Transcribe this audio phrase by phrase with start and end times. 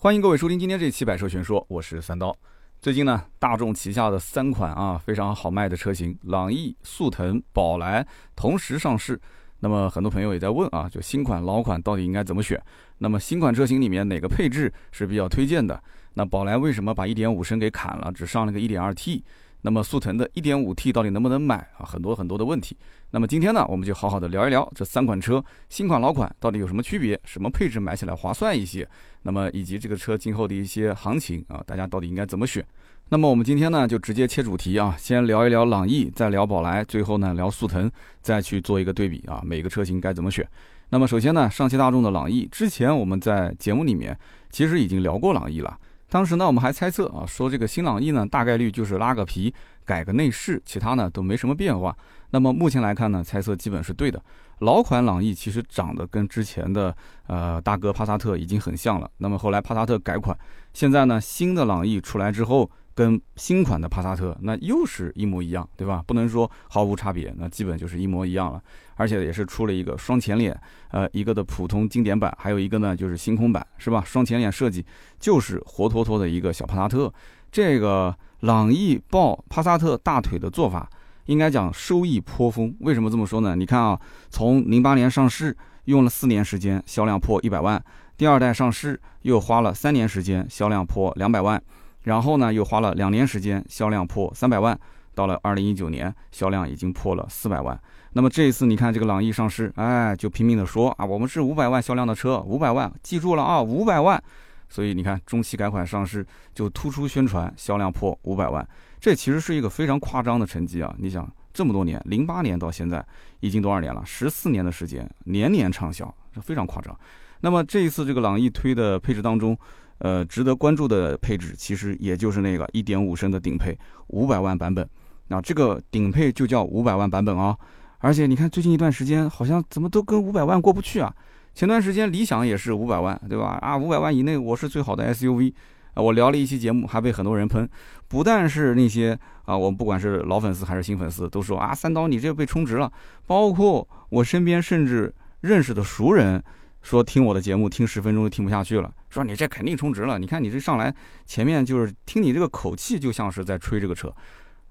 [0.00, 2.32] 欢迎各位收听今天这期《百车全说》，我是三刀。
[2.80, 8.06] 最近呢，大众旗下的三款啊非常好卖的车型，朗逸、速腾、宝来
[8.36, 9.20] 同时上市。
[9.58, 12.62] 那么很多朋友也在问啊，就新款、老款到底应该怎么选？
[12.98, 15.82] 那么新款车型里面哪个配置是比较推荐的？
[16.14, 19.24] 那宝来为什么把1.5升给砍了，只上了个 1.2T？
[19.62, 21.84] 那么速腾的 1.5T 到底能不能买啊？
[21.84, 22.76] 很多很多的问题。
[23.10, 27.18] 那么今天呢，我们就好好的聊一聊这三款车，新款老款到底有什么区别？
[27.24, 28.88] 什么配置买起来划算一些？
[29.22, 32.64] 那么以及这个车今后的一些行情啊，大家到底应该怎么选？
[33.10, 37.90] 那么我们今天呢，就直接切主题啊，先聊一聊朗逸，再聊宝来，最后呢聊速腾，
[38.20, 40.46] 再去做一个对比啊，每个车型该怎么选？
[40.90, 44.16] 那么首先呢，上汽大众的朗逸，之前我们在节目里面
[44.50, 45.78] 其实已经聊过朗逸了。
[46.10, 49.52] 当时呢，我们还猜测啊，说这个新朗逸呢，大概率就是拉个皮，
[49.84, 51.96] 改个内饰，其他呢都没什么变化。
[52.30, 54.22] 那么目前来看呢，猜测基本是对的。
[54.60, 59.10] 老款朗逸其实长得跟之前的呃大哥帕萨特已经很像了。
[59.18, 60.36] 那么后来帕萨特改款，
[60.72, 62.70] 现在呢新的朗逸出来之后。
[62.98, 66.02] 跟新款的帕萨特那又是一模一样，对吧？
[66.04, 68.60] 不能说毫无差别，那基本就是一模一样了。
[68.96, 74.02] 而且也是出了一个双前脸，呃，一个的普通经典版，还有一个呢就是星空版，是吧？
[74.04, 74.84] 双前脸设计
[75.20, 77.12] 就是活脱脱的一个小帕萨特。
[77.52, 80.90] 这个朗逸抱帕萨特大腿的做法，
[81.26, 82.74] 应该讲收益颇丰。
[82.80, 83.54] 为什么这么说呢？
[83.54, 83.96] 你看啊，
[84.28, 87.78] 从零八年上市，用了四年时间，销量破一百万；
[88.16, 91.62] 第二代上市，又花了三年时间，销量破两百万。
[92.08, 94.78] 然后呢，又花了两年时间，销量破三百万。
[95.14, 97.78] 到了二零一九年，销量已经破了四百万。
[98.14, 104.22] 那么这一次，你看这个朗逸上市，哎，就拼命的说啊，我们是五百万销量的车，五百万，记住了啊，五百万。
[104.70, 108.66] 所以你看，中期改款上市就突出宣传，销量破五百万，
[108.98, 110.94] 这其实是一个非常夸张的成绩啊！
[110.98, 113.04] 你想这么多年，零八年到现在
[113.40, 114.02] 已经多少年了？
[114.06, 116.98] 十四年的时间，年年畅销，这非常夸张。
[117.40, 119.56] 那么这一次这个朗逸推的配置当中，
[119.98, 123.76] 呃，值得关注的配置其实也就是那个1.5升的顶配，
[124.08, 124.88] 五百万版本。
[125.26, 127.56] 那这个顶配就叫五百万版本啊。
[127.98, 131.12] 而且你看最近一段时间好像怎么都跟五百万过不去啊。
[131.52, 133.58] 前段时间理想也是五百万，对吧？
[133.60, 135.52] 啊，五百万以内我是最好的 SUV。
[135.94, 137.68] 我聊了一期节目，还被很多人喷。
[138.06, 142.92] 不但是那些啊，我不管是老粉丝还是新粉丝，都说啊，三刀你这被充值了。
[143.26, 146.40] 包括我身边甚至认识的熟人。
[146.82, 150.18] 说听我的节目听十分钟就听不下去了，说你这肯定充值了。
[150.18, 150.94] 你看你这上来
[151.26, 154.14] 前面就是听你这个口气，就像是在吹这个车。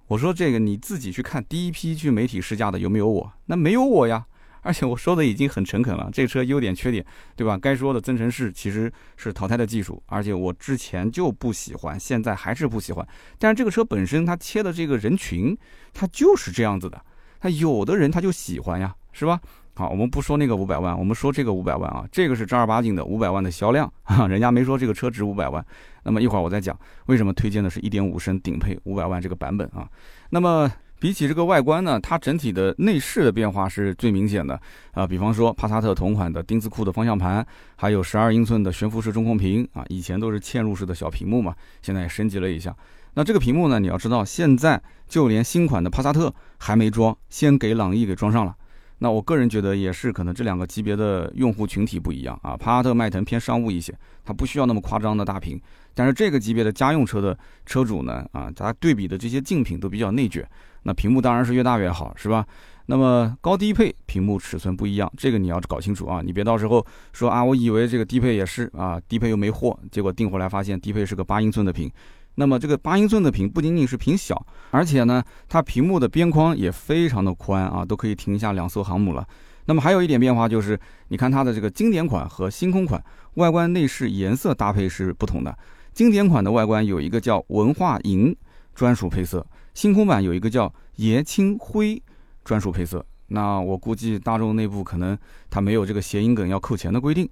[0.07, 3.31] 我说这个你自己去看第一批去媒体试驾的有没有我？
[3.45, 4.25] 那没有我呀。
[4.63, 7.05] 而且我说的已经很诚恳了，这车优点缺点
[7.37, 7.57] 对吧？
[7.57, 13.07] 该说的增程式其实是淘汰的技术，而且我之前就不喜欢，现在还是不喜欢。
[13.37, 15.57] 但是这个车本身它切的这个人群，
[15.93, 17.01] 它就是这样子的，
[17.39, 19.39] 它有的人他就喜欢呀，是吧？
[19.77, 25.63] 好，我们不说那个五百万，我们说这个五百万啊，这个是正儿八经的五百万的销量啊，人家没说这个车值五百万。
[26.01, 29.87] 那么一会儿我再讲为什么推荐的是一点五升顶配五百万这个版本啊。
[30.31, 30.67] 那么
[30.99, 34.59] 比起这个外观呢，它整体的内饰的变化是最明显的
[34.93, 35.05] 啊。
[35.05, 37.45] 比方说帕萨特同款的丁字裤的方向盘，
[37.75, 42.75] 还有十二英寸的悬浮式中控屏啊，以前都是嵌入式的小屏幕嘛，现在也升级了一下。
[43.13, 48.55] 那这个屏幕呢，你要知道，现在就连新款的帕萨特还没装，先给朗逸给装上了。
[48.99, 52.57] 那我个人觉得也是，可能这两个级别的用户群体不一样啊。
[52.57, 53.93] 帕萨特、迈腾偏商务一些，
[54.23, 55.61] 它不需要那么夸张的大屏。
[55.93, 60.47] 但是这个级别的家用车的车主呢，啊，它对比的这些竞品都比较内卷。
[60.83, 62.45] 那屏幕当然是越大越好，是吧？
[62.89, 66.21] 那么高低配屏幕尺寸不一样，这个你要搞清楚啊。
[66.23, 71.91] 你别到时候说啊，我以为这个低配也是啊，低配又没货，结果订回来发现低配是个八英寸的屏。
[72.39, 79.27] 那么这个八英寸的屏不仅仅是屏小，而且呢，它屏幕的边框也非常的宽啊，都可以停下两艘航母了。
[79.65, 83.03] 那么还有一点变化就是，你看它的这个经典款和星空款
[83.33, 85.57] 外观内饰颜色搭配是不同的。
[85.93, 88.33] 经典款的外观有一个叫文化银
[88.75, 89.43] 专属配色，
[89.73, 91.99] 星空版有一个叫椰青灰
[92.45, 93.03] 专属配色。
[93.29, 95.17] 那我估计大众内部可能
[95.49, 97.27] 它没有这个谐音梗要扣钱的规定，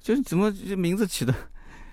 [0.00, 1.34] 就是怎么这名字起的？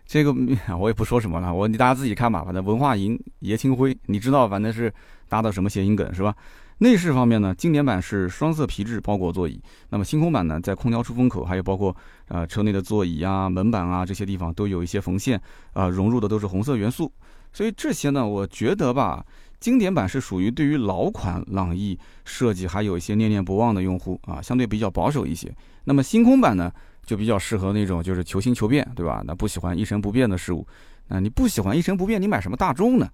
[0.05, 0.33] 这个
[0.79, 2.43] 我也不说什么了，我你大家自己看吧。
[2.43, 4.93] 反正文化银爷青灰，你知道，反正是
[5.27, 6.35] 搭的什么谐音梗是吧？
[6.79, 9.59] 内饰方面呢，经典版是双色皮质包裹座椅，
[9.89, 11.95] 那么星空版呢，在空调出风口还有包括
[12.27, 15.41] 呃车内的座椅啊、门板啊这些地方都有一些缝线
[15.71, 17.11] 啊，融入的都是红色元素。
[17.53, 19.25] 所以这些呢，我觉得吧，
[19.61, 25.49] 经典版是属于对于老款朗逸设计还有一些念念不忘的用户啊，相对比较保守一些。
[25.85, 26.69] 那么星空版呢？
[27.05, 29.21] 就比较适合那种就是求新求变，对吧？
[29.25, 30.65] 那不喜欢一成不变的事物，
[31.07, 33.07] 那你不喜欢一成不变，你买什么大众呢？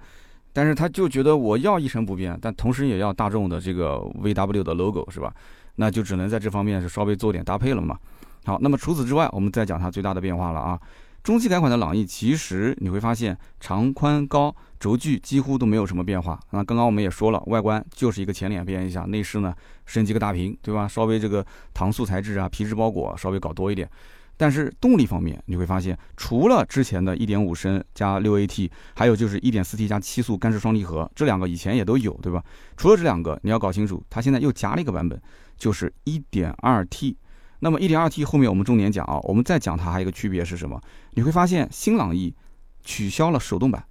[0.54, 5.34] 但是他就觉得我要一成不变，但同时也要大众的这个 VW 的 logo，是吧？
[5.76, 7.98] 那就只能在这方面是稍微做点搭配了嘛。
[8.46, 10.80] 好，那么除此之外，我们再讲它最大的变化了啊。
[11.24, 16.39] 中期改款的朗逸，其实你会发现长宽高轴距几乎都没有什么变化。
[16.50, 19.54] 那刚刚我们也说了，外观就是一个前脸变一下，内饰呢
[19.86, 20.88] 升级个大屏，对吧？
[20.88, 23.88] 稍微这个搪塑材质啊、皮质包裹稍微搞多一点。
[24.38, 32.44] 但是动力方面，你会发现除了之前的1.5升加 6AT，还有就是 1.4T 加七速干式双离合，这两个以前也都有，对吧？
[32.75, 35.22] 除了这两个，你要搞清楚，它现在又加了一个版本，
[35.57, 37.16] 就是 1.2T。
[37.60, 40.81] 那么 1.2T 后面我们重点讲啊，我们再讲它还有一个区别是什么？
[41.12, 42.34] 你会发现新朗逸
[42.84, 43.86] 取消了手动版，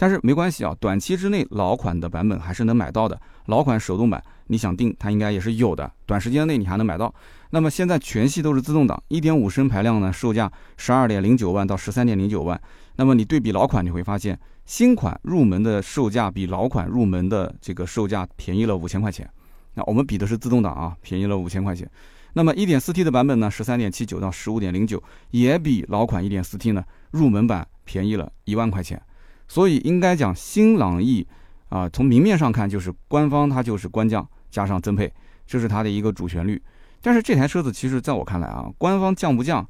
[0.00, 3.20] 但是没关系啊，短期之内老款的版本还是能买到的。
[3.46, 7.12] 老款手动版你想定它应该也是有的，短时间内你还能买到。
[7.50, 12.60] 那么现在全系都是自动挡，1.5升排量呢，售价12.09万到13.09万。
[12.94, 19.28] 那么你对比老款，你会发现新款入门的售价比老款入门的这个售价便宜了五千块钱。
[19.74, 21.90] 那我们比的是自动挡啊，便宜了五千块钱。
[22.34, 29.02] 那么 1.4T 的版本呢，十三点七九到十五点零九，也比老款 1.4T 呢入门版便宜了一万块钱。
[29.48, 31.26] 所以应该讲新朗逸
[31.70, 35.12] 啊，从明面上看就是官方它就是官降加上增配，
[35.46, 36.62] 这是它的一个主旋律。
[37.00, 39.66] 但是这台车子其实在我看来啊，官方降不降，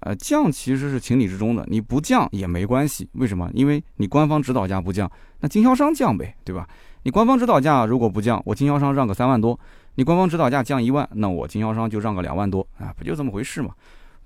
[0.00, 3.08] 呃降其实是情理之中的，你不降也没关系。
[3.14, 3.50] 为什么？
[3.52, 6.68] 因为你官方指导价不降，那经销商降呗，对吧？
[7.02, 9.58] 你官方指导价如果不降，我经销商让个三万多。
[9.94, 13.70] 你官方指导价降一万，那我经销商就让个两万多啊，不就这么回事嘛？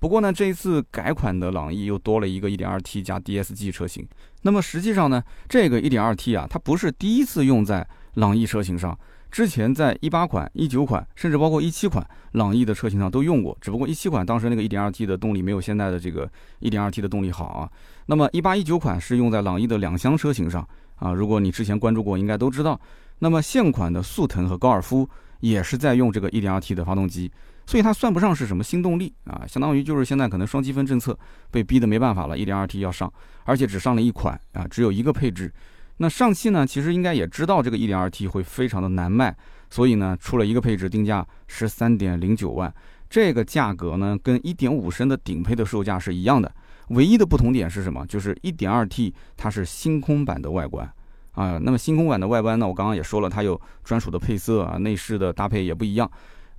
[0.01, 4.03] 不过呢，这一次改款的朗逸又多了一个 1.2T 加 DSG 车型。
[4.41, 8.97] 那么实际上呢，这个 1.2T 啊，它不是第一次用在朗逸车型上，
[9.29, 13.55] 之前在一八款、一九款，甚至包括一七款朗逸的车型上都用过。
[13.61, 16.27] 只不过一七款当时那个 1.2T 的动力没有现在的这个
[16.61, 17.69] 1.2T 的动力好啊。
[18.07, 21.13] 那么一八一九款是用在朗逸的两厢车型上啊。
[21.13, 22.81] 如果你之前关注过，应该都知道。
[23.19, 25.07] 那么现款的速腾和高尔夫。
[25.41, 27.31] 也是在用这个 1.2T 的发动机，
[27.65, 31.17] 所以它算不上是什么新动力啊，相当于就是现在可能双积分政策
[31.51, 33.11] 被逼得没办法了，1.2T 要上，
[33.43, 35.51] 而且只上了一款啊，只有一个配置。
[35.97, 39.35] 那上汽呢，其实应该也知道这个 1.2T 会非常的难卖，
[39.69, 42.73] 所以呢出了一个配置，定价十三点零九万，
[43.09, 46.51] 这个价格呢跟1.5升的顶配的售价是一样的，
[46.89, 48.05] 唯一的不同点是什么？
[48.07, 50.91] 就是 1.2T 它是星空版的外观。
[51.31, 52.67] 啊，那么星空版的外观呢？
[52.67, 56.09] 我刚刚也说了，它有专属的配色啊，内饰的搭配也不一样。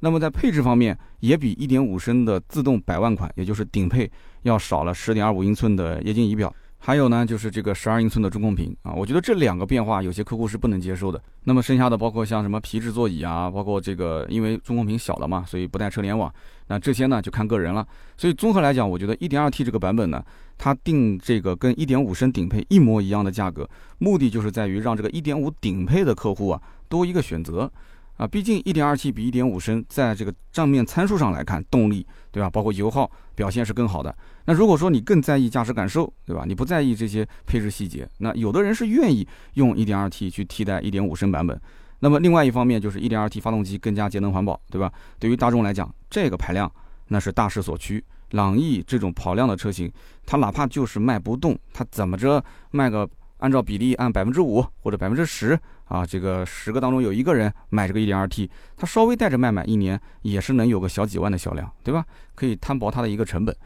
[0.00, 4.10] 那么在配置方面，也比1.5升的自动百万款，也就是顶配
[4.42, 6.52] 要少了10.25英寸的液晶仪表。
[6.84, 11.22] 还有呢，就是这个十二英寸的中控屏啊，我觉得这两个变化有些客户是不能接受的。
[11.44, 16.34] 那么剩下的包括像什么皮质座椅啊，包括这个因为中控屏小了嘛，所以不带车联网。
[16.72, 17.86] 那这些呢就看个人了。
[18.16, 20.24] 所以综合来讲，我觉得 1.2T 这个版本呢，
[20.56, 27.70] 它定这个跟1.5升顶配一模一样的价格，目的就是在于让这个1.5顶配的客户啊多一个选择。
[28.16, 34.14] 啊，毕竟 1.2T 比1.5升在这个账面参数上来看，动力对吧，包括油耗表现是更好的。
[34.44, 36.44] 那如果说你更在意驾驶感受，对吧？
[36.46, 41.58] 你不在意这些配置细节，那有的人是愿意用 1.2T 去替代1.5升版本。
[42.02, 44.92] 那么另外一方面就是 1.2T 发动机更加节能环保，对吧？
[45.20, 46.68] 对于大众来讲，这个排量
[47.06, 48.04] 那是大势所趋。
[48.30, 49.88] 朗逸这种跑量的车型，
[50.26, 53.08] 它哪怕就是卖不动，它怎么着卖个？
[53.38, 62.04] 按照比例按百分之五或者百分之十啊，这个十个当中有一个人买这个 1.2T，他稍微带着卖卖一年也是能有个小几万的销量，对吧？
[62.36, 63.56] 可以摊薄它的一个成本。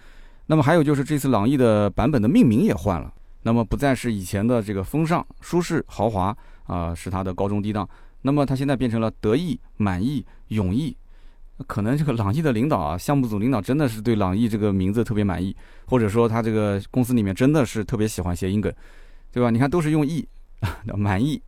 [0.46, 3.12] 那么还有就是这次朗逸的版本的命名也换了，
[3.42, 7.86] 那么不再是以前的这个风尚、舒适、豪华啊，是它的高中低档，
[8.26, 10.94] 那么它现在变成了得意、满意、永意。
[11.66, 15.56] 可能这个朗逸的领导啊，项目组领导真的是对朗逸这个名字特别满意，
[15.86, 18.70] 或者说他这个公司里面真的是特别喜欢谐音梗。
[19.32, 19.50] 对吧？
[19.50, 20.26] 你看都是用意，
[20.96, 21.40] 满意、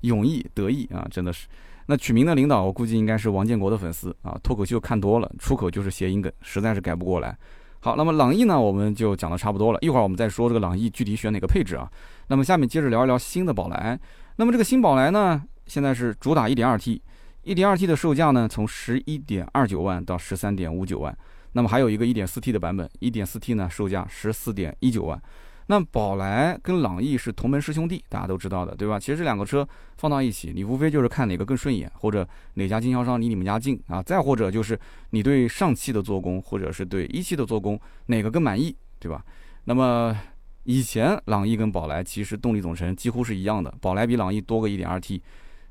[0.00, 1.46] 永意、得意啊，真的是。
[1.86, 4.36] 那取名的领导，我估计应该是王建国的粉丝啊。
[4.42, 7.36] 脱口秀看多了，出口就是谐音梗，实在是改不过来。
[7.78, 9.78] 好，那么朗逸呢，我们就讲的差不多了。
[9.80, 11.88] 一会儿我们再说这个朗逸具体选哪个配置啊。
[12.26, 13.96] 那么下面接着聊一聊新的宝来。
[14.34, 21.16] 那么这个新宝来呢，现在是主打 1.2T，1.2T 的售价呢从11.29万到13.59万。
[21.52, 25.22] 那么还有一个 1.4T 的版本，1.4T 呢售价14.19万。
[25.68, 29.00] 那宝来跟朗逸是同门师兄弟，大家都知道的，对吧？
[29.00, 34.78] 其实这两个车放到一起，你无非就是看哪个更顺眼，或者哪家经销商离你们家近啊，再或者就是
[35.10, 39.24] 你对上汽的做工，或者是对一汽的做工哪个更满意，对吧？
[39.64, 40.16] 那么
[40.62, 45.20] 以前朗逸跟宝来其实动力总成几乎是一样的，宝来比朗逸多个 1.2T。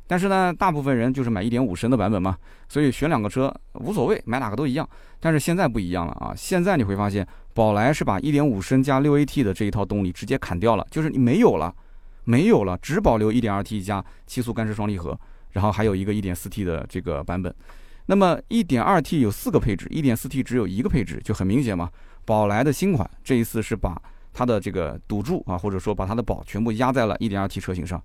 [0.08, 2.38] 但是呢，大部分人就是买1.5升的版本嘛，
[2.70, 4.88] 所以选两个车无所谓，买哪个都一样。
[5.20, 6.34] 但是现在不一样了啊！
[6.36, 11.74] 现在你会发现，宝来是把1.5升加 6AT 的这一套动力直接砍掉了，就是你没有了，
[12.26, 15.20] 没有了，只保留 1.2T 加七速干式双离合，
[15.54, 17.54] 然后还有一个 1.4T 的这个版本。
[18.06, 21.90] 那么 1.2T 有四个配置，1.4T 只有一个配置，就很明显嘛。
[22.26, 24.00] 宝来的新款这一次是把
[24.32, 28.00] 它的这个赌注啊，或者说把它的宝全部压在了 1.2T 车型上。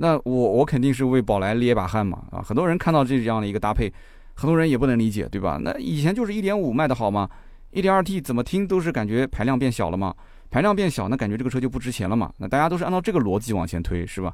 [0.00, 2.40] 那我我肯定是为宝来捏把汗嘛啊！
[2.40, 3.92] 很多人看到这样的一个搭配，
[4.34, 5.58] 很多人也不能理解，对吧？
[5.60, 7.28] 那以前就是1.5卖的好吗
[7.72, 10.14] ？1.2T 怎么听都是感觉排量变小了嘛，
[10.50, 12.32] 排量变小，那感觉这个车就不值钱了嘛？
[12.38, 14.32] 那大家都是按照这个逻辑往前推，是吧？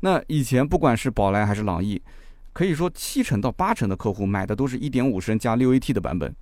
[0.00, 2.00] 那以前不管是宝来还是朗逸，
[2.52, 6.32] 可以说七成到八成的客户买的都是一点五升加六 AT 的版本。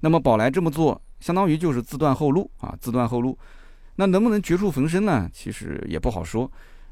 [0.00, 3.36] 那么宝来这么做，相当于就是自断后路啊，自断后路。
[3.96, 5.28] 那能不能绝处逢生呢？
[5.32, 6.48] 其实也不好说。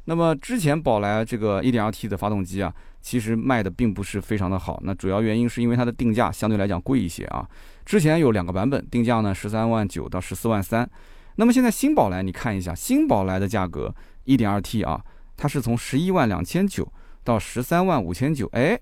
[0.08, 2.72] 那么之前宝来这个 1.2T 的发动机啊，
[3.02, 4.80] 其实卖的并不是非常的好。
[4.84, 7.44] 那主要原因是因为它的定价相对来讲贵一些啊。
[7.84, 10.88] 之前有两个版本，定价呢十三万九到十四万三。
[11.34, 13.92] 那么现在新宝来，你看一下新宝来的价格
[14.26, 15.04] ，1.2T 啊，
[15.36, 16.86] 它是从十一万两千九
[17.24, 18.48] 到十三万五千九。
[18.52, 18.78] 哎，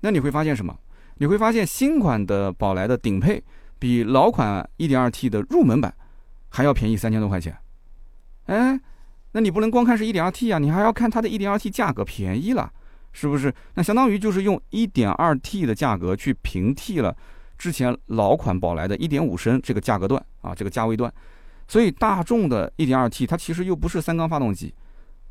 [0.00, 0.74] 那你会发现什么？
[1.18, 3.44] 你会发现新款的宝来的顶配
[3.78, 5.94] 比老款 1.2T 的入门版
[6.48, 7.54] 还要便宜三千多块钱。
[8.46, 8.80] 哎。
[9.36, 12.72] 那你不能光看是 1.2T 啊，你还要看它的 1.2T 价格便宜了，
[13.12, 13.52] 是不是？
[13.74, 17.14] 那相当于就是用 1.2T 的价格去平替了
[17.58, 21.12] 之前老款宝来的1.5升这个价格段啊，这个价位段。
[21.68, 24.72] 所以大众的 1.2T 它其实又不是三缸发动机，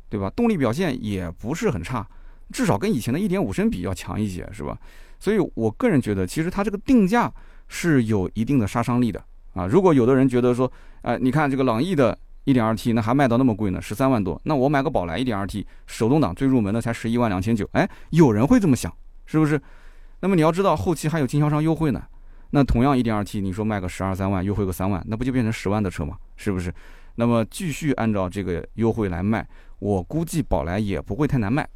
[0.08, 0.30] 对吧？
[0.30, 2.08] 动力表现也不是很差，
[2.52, 4.78] 至少跟以前的1.5升比要强一些，是吧？
[5.18, 7.28] 所以我个人觉得，其实它这个定价
[7.66, 9.20] 是有一定的杀伤力的
[9.54, 9.66] 啊。
[9.66, 10.70] 如果有的人觉得说，
[11.02, 12.16] 呃，你看这个朗逸的。
[12.46, 14.40] 一点二 T 那还卖到那么贵呢，十三万多。
[14.44, 17.68] 那我买个宝来一点二 T 手动挡最入门的才十一万两千九。
[17.72, 18.90] 哎，有人会这么想，
[19.26, 19.60] 是不是？
[20.20, 22.02] 那么你要知道后期还有经销商优惠呢。
[22.50, 26.16] 那同样一点二 T，你说卖个十二三万，优惠个三万，那不就变成十万的车吗？
[26.36, 26.72] 是不是？
[27.16, 29.46] 那么继续按照这个优惠来卖，
[29.80, 31.68] 我估计宝来也不会太难卖。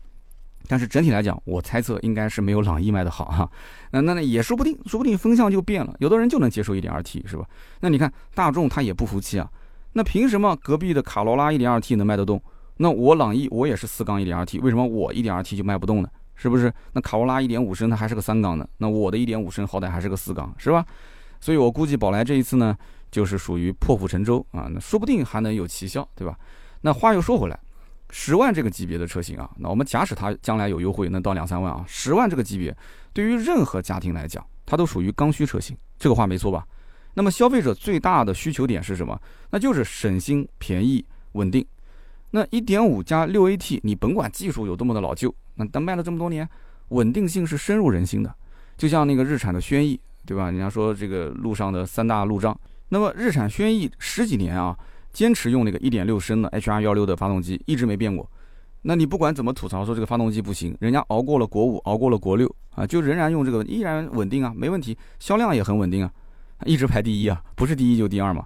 [0.69, 3.51] 但是整体来讲，我猜测应该是没有朗逸卖的好哈。
[3.91, 7.45] 那那那也说不定，说不定风向就变了，有的人就能接受一点二 T 是吧？
[7.81, 9.51] 那你看大众他也不服气啊。
[9.93, 12.43] 那凭什么隔壁的卡罗拉 1.2T 能卖得动？
[12.77, 16.09] 那我朗逸我也是四缸 1.2T，为什么我 1.2T 就卖不动呢？
[16.35, 16.73] 是不是？
[16.95, 20.87] 那卡罗拉1.5升它还是个三缸的，那我的1.5升好歹还是个四缸，是吧？
[21.39, 22.75] 所以我估计宝来这一次呢，
[23.11, 26.39] 就是属于破釜沉舟啊，那说不定还能有奇效，对吧？
[26.81, 27.61] 那话又说回来，
[28.09, 32.75] 十万这个级别的车型啊，那我们假使它将来有优惠能到两三万啊，十万这个级别
[33.13, 36.67] 对于任何家庭来讲，它都属于刚需车型，这个话没错吧？
[37.15, 39.21] 那么消费者最大的需求点是什么？
[39.51, 41.65] 那就是省心、便宜、稳定。
[42.31, 46.49] 那1.5加 6AT，你甭管技术有多么的老旧，那但卖了这么多年，
[46.91, 48.33] 稳定性是深入人心的。
[48.77, 50.51] 就像那个日产的轩逸，对吧？
[50.51, 52.59] 人家说这个路上的三大路障。
[52.91, 54.77] 那么日产轩逸十几年啊，
[55.13, 58.29] 坚持用那个1.6升的 HR16 的发动机，一直没变过。
[58.83, 66.11] 那你不管怎么吐槽说这个发动机不行，人家熬过了国五，熬过了国六啊，就仍然用这个，依然稳定啊，没问题，销量也很稳定啊。
[66.65, 68.45] 一直排第一啊，不是第一就第二嘛。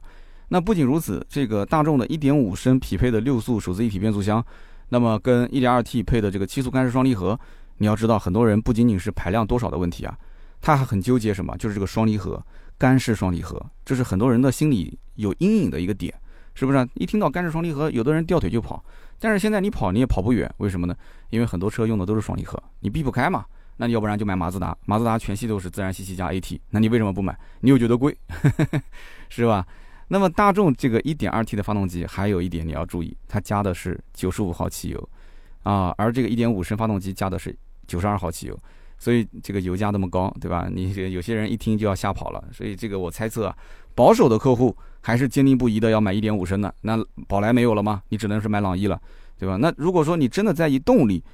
[0.49, 4.45] 那不仅如此，这个大众的1.5升匹配的六速手自一体变速箱，
[4.91, 7.39] 那么跟 1.2T 配的这个七速干式双离合，
[7.79, 10.17] 你要知道，很多人不仅仅是排量多少的问题啊，
[10.61, 12.41] 他还很纠结什么，就是这个双离合，
[12.79, 16.15] 干式双离合，这是很多人的心里有阴影的一个点，
[16.55, 16.89] 是不是？
[16.95, 18.85] 一听到干式双离合，有的人掉腿就跑。
[19.19, 20.95] 但是现在你跑你也跑不远，为什么呢？
[21.31, 23.45] 因为很多车用的都是双离合，你避不开嘛。
[23.77, 27.37] 那你要不然就买马自达，马自达全系都是自然吸气加 AT，那你为什么不买？
[27.61, 28.17] 你又觉得贵，
[29.29, 29.67] 是吧？
[30.09, 35.09] 那么大众这个 1.2T 的发动机还有一点你要注意，它加的是95号汽油，
[35.63, 37.57] 啊，而这个1.5升发动机加的是
[37.89, 38.59] 92号汽油，
[38.99, 40.69] 所以这个油价那么高，对吧？
[40.71, 43.57] 你有些人一听就要吓跑了，所以这个我猜测啊，
[43.95, 46.73] 保守的客户还是坚定不移的要买1.5升的。
[46.83, 48.03] 那宝来没有了吗？
[48.11, 49.01] 你只能是买朗逸了，
[49.39, 49.57] 对吧？
[49.57, 51.25] 那如果说你真的在意动力，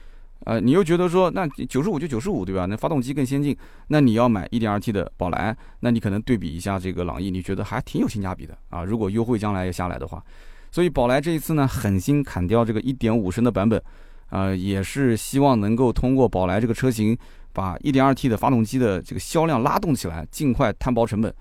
[0.44, 2.66] 呃，你又觉得说那九十五就九十五，对吧？
[2.66, 3.56] 那发动机更先进，
[3.88, 8.82] 那你要买 1.2T 的宝来，那你可能对比一下这个朗逸，你觉得还挺有性价比的啊。
[8.82, 10.22] 如果优惠将来也下来的话，
[10.70, 13.82] 所以宝来这一次呢，狠心砍掉这个1.5升的版本，
[14.30, 17.16] 呃，也是希望能够通过宝来这个车型，
[17.52, 21.34] 把 1.2T 的发动机的这个销量拉动起来，尽快摊薄成本。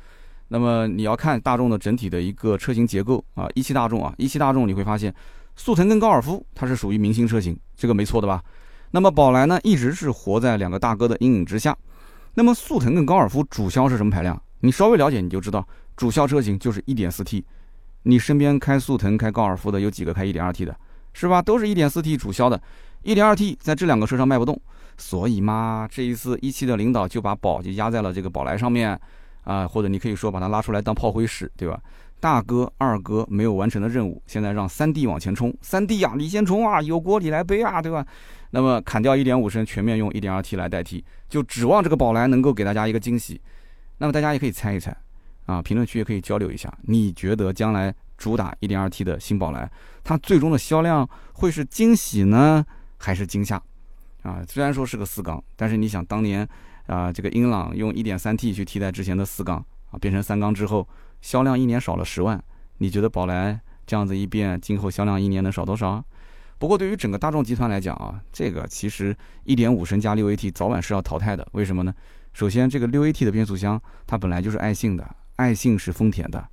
[0.49, 5.13] 那么你要看大众的整体的一个车型结构啊，一汽大众啊，一汽大众你会发现，
[5.55, 8.43] 速腾跟高尔夫它是属于明星车型，这个没错的吧？
[8.91, 11.75] 那么宝来呢，一直是活在两个大哥的阴影之下。
[12.33, 14.41] 那么速腾跟高尔夫主销是什么排量？
[14.61, 17.43] 你稍微了解你就知道，主销车型就是 1.4T。
[18.03, 20.75] 你身边开速腾、开高尔夫的有几个开 1.2T 的，
[21.13, 21.41] 是吧？
[21.41, 22.61] 都是 1.4T 主销的
[23.03, 24.59] ，1.2T 在这两个车上卖不动。
[24.97, 28.99] 所以嘛，这一次一汽的领导就把宝就压在了这个宝来上面，
[29.43, 31.79] 啊，或者你可以说把它拉出来当炮灰使，对吧？
[32.19, 35.53] 大哥、二哥没有完成的任务，现在让三弟往前冲。
[35.61, 38.05] 三弟呀，你先冲啊，有锅你来背啊，对吧？
[38.51, 43.39] 那么砍掉1.5升，全面用 1.2T 来代替，就指望这个宝来能够给大家一个惊喜。
[43.99, 44.95] 那么大家也可以猜一猜，
[45.45, 49.69] 啊，评论区也可以交流一下，你觉得将来主打 1.2T 的新宝来，
[50.03, 52.65] 它最终的销量会是惊喜呢，
[52.97, 53.61] 还是惊吓？
[54.23, 56.47] 啊，虽然说是个四缸，但是你想当年
[56.87, 60.87] 啊，这个英朗用 1.3T 去替代之前的四缸啊，变成三缸之后，
[61.21, 62.41] 销量一年少了十万，
[62.79, 66.03] 你觉得宝来这样子一变，今后销量一年能少多少？
[66.59, 71.47] 不过对于整个大众集团来讲啊，这个其实1.5升加 6AT 早晚是要淘汰的。
[71.53, 71.93] 为什么呢？
[72.33, 76.45] 首先，这个 6AT 的变速箱它本来就是爱信的，爱信是丰田的，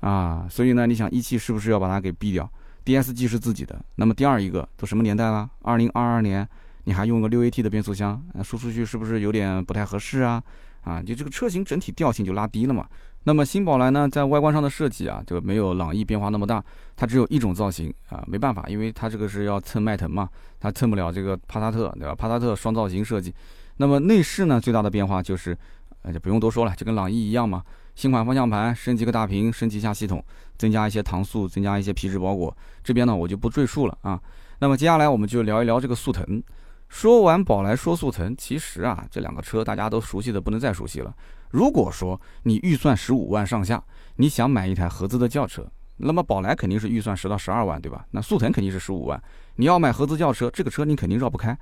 [0.00, 2.50] 啊，所以呢，你想一汽是不是要把它给毙掉
[2.86, 3.78] ？DSG 是自己的。
[3.96, 6.48] 那么第二一个都什么年代了？2022年，
[6.84, 10.42] 你还用个 6AT 的变速箱，说出去是不是有点不太合适啊？
[10.82, 12.88] 啊，就这个车型整体调性就拉低了嘛。
[13.24, 16.64] 那么新宝来呢，在外观上的设计啊，就没有朗逸变化那么大，
[16.96, 22.14] 它只有一种造型啊，没办法，因为它这个是要蹭迈腾嘛，它蹭不了这个帕萨特，对吧？
[22.14, 23.34] 帕萨特双造型设计。
[23.76, 25.56] 那么内饰呢，最大的变化就是，
[26.02, 27.62] 呃，就不用多说了，就跟朗逸一样嘛，
[27.94, 30.24] 新款方向盘升级个大屏，升级一下系统，
[30.56, 32.56] 增加一些搪塑，增加一些皮质包裹。
[32.82, 34.18] 这边呢，我就不赘述了啊。
[34.60, 36.42] 那么接下来我们就聊一聊这个速腾。
[36.88, 41.14] 说完宝来，说速腾，其实啊，这两个车大家都熟悉的不能再熟悉了。
[41.50, 43.82] 如果说你预算十五万上下，
[44.16, 45.66] 你想买一台合资的轿车，
[45.96, 48.06] 那么宝来肯定是预算十到十二万，对吧？
[48.12, 49.22] 那速腾肯定是十五万。
[49.56, 51.56] 你要买合资轿车，这个车你肯定绕不开。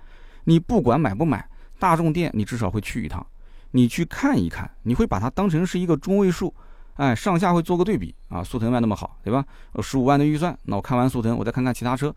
[0.44, 3.26] 你不管买不买，大众店你至少会去一趟，
[3.70, 6.54] 你去看一看，你会把它当成是一个中位数，
[6.94, 8.42] 哎，上下会做个对比啊。
[8.44, 9.44] 速腾卖那么好，对吧？
[9.82, 12.14] 十五万的预算，那我看完速腾，我再看看其他车，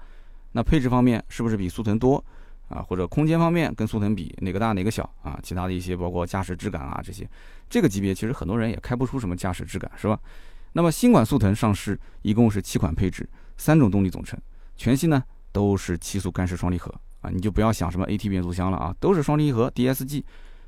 [0.51, 2.23] 那配置方面是不是比速腾多？
[2.69, 5.37] 啊，或者空间方面跟速腾比哪个大哪个小啊？
[5.43, 7.29] 其他的一些包括驾驶质感啊这些，
[7.71, 10.19] 这个级别其实很多人也开不出什么驾驶质感，是吧？
[10.73, 14.37] 那么新款速腾上市一共是七款配置，三种动力总成，
[14.75, 15.23] 全系呢
[15.53, 20.21] 都是七速干式双离合啊，你就不要想什么 AT 变速箱了啊，都是双离合 DSG。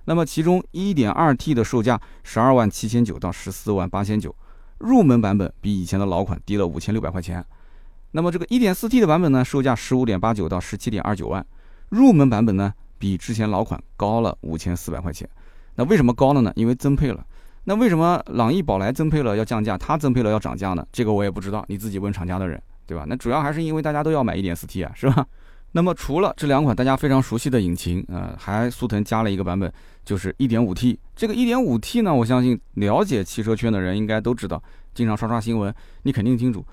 [0.06, 4.34] 那么其中 1.2T 的售价十二万七千九到十四万八千九，
[4.80, 7.46] 入门版本比以前的老款低了五千六百块钱。
[8.12, 11.46] 那么这个 1.4T 的版本呢，售价十五点八九到十七点二九万。
[11.90, 15.30] 入门版本呢，比之前老款高了五千四百块钱。
[15.76, 16.52] 那为什么高了呢？
[16.56, 17.26] 因为增配了。
[17.66, 20.86] 那为什么朗逸宝来增配了要降价，它增配了要涨价呢？
[20.92, 23.06] 这个我也不知道，你自己问厂家的人，对吧？
[23.08, 25.26] 那主要还是因为大家都要买 1.4T 啊，是吧？
[25.72, 29.72] 那么除了这两款大家非常熟悉的引擎，呃，还速腾加了一个版本，
[30.06, 30.98] 就是 1.5T。
[31.16, 34.62] 这个 1.5T 呢，我相信了解汽车圈的人应该都知道，
[34.94, 36.64] 经常刷刷新闻，你肯定清楚。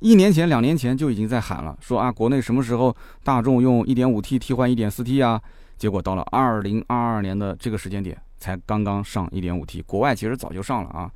[0.00, 5.40] 一年前、两年前就已经在喊了，说啊，国内什么时候大众用 1.5T 替换 1.4T 啊？
[5.78, 11.08] 结果到了2022年的这个时间点，才刚刚上 1.5T，国外其实早就上了啊。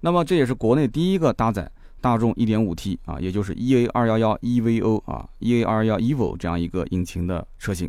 [0.00, 7.88] 那么这也是国内第一个搭载大众 1.5T 啊，也就是 EA211 EVO 啊，EA211 EVO 这样一个引擎的车型。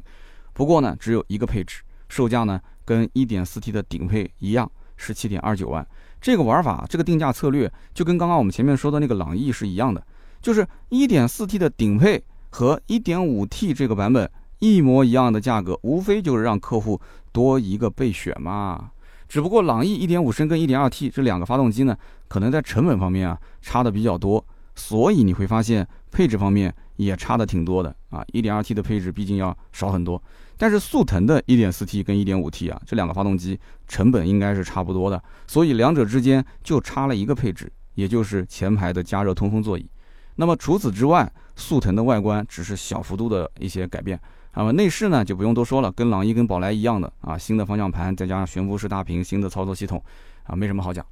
[0.53, 5.87] 不过呢，只有一个配置，售价呢跟 1.4T 的顶配一样，是7.29万。
[6.19, 10.05] 这个玩法，这个定价策略，就跟刚刚我们前面说的那个朗逸是一样的。
[10.41, 16.99] 就是 1.4T 的顶配和 1.5T 这个版本一模一样的价格，无非就是让客户
[17.31, 18.91] 多一个备选嘛。
[19.27, 28.25] 只不过朗逸1.5升跟 1.2T 这两个发动机呢，可能在成本方面啊差的比较多，所以你会发现配置方面也差的挺多的啊。
[28.33, 30.21] 1.2T 的配置毕竟要少很多，
[30.57, 39.89] 但是速腾的 1.4T 跟 1.5T 啊这两个发动机成本应该是差不多的，所以两者之间就差了一个配置，也就是前排的加热通风座椅。
[40.35, 44.19] 那么除此之外，速腾的外观只是小幅度的一些改变。
[44.53, 50.03] 那么内饰呢，就不用多说了，跟朗逸跟宝来一样的啊，新的方向盘再加上悬浮式大屏，新的操作系统
[50.43, 51.05] 啊，没什么好讲。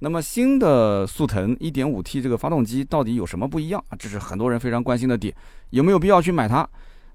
[0.00, 3.96] 那么新的速腾 1.5T 这个发动机到底有什么不一样啊？
[3.98, 5.34] 这是很多人非常关心的点，
[5.70, 6.66] 有没有必要去买它？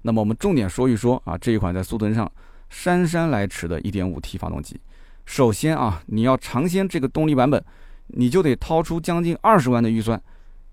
[0.02, 2.30] 那么我们重点说一说啊，这一款在速腾上
[2.68, 4.78] 姗姗来迟的 1.5T 发动机。
[5.24, 7.64] 首先啊，你要尝鲜这个动力版本，
[8.08, 10.22] 你就得掏出将近二十万的预算。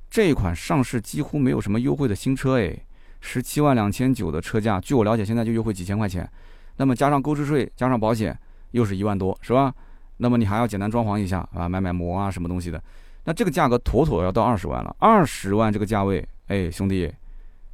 [0.10, 2.78] 这一款上市几乎没有什么优惠的新车，哎，
[3.22, 6.30] 十七万两千九的车价，据我了解，现在就优惠几千块钱，
[6.76, 8.38] 那么加上购置税，加上保险，
[8.72, 9.74] 又是一万多，是吧？
[10.18, 12.84] 那么你还要简单装潢一下啊，买买膜啊什么东西的，
[13.24, 14.96] 那这个价格妥妥要到二十万了。
[15.00, 17.12] 二十万这个价位，哎，兄弟，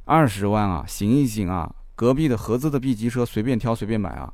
[0.04, 1.74] 二十万啊，醒一醒啊！
[1.94, 4.32] 隔壁的合资的 B 级车随便挑随便买啊，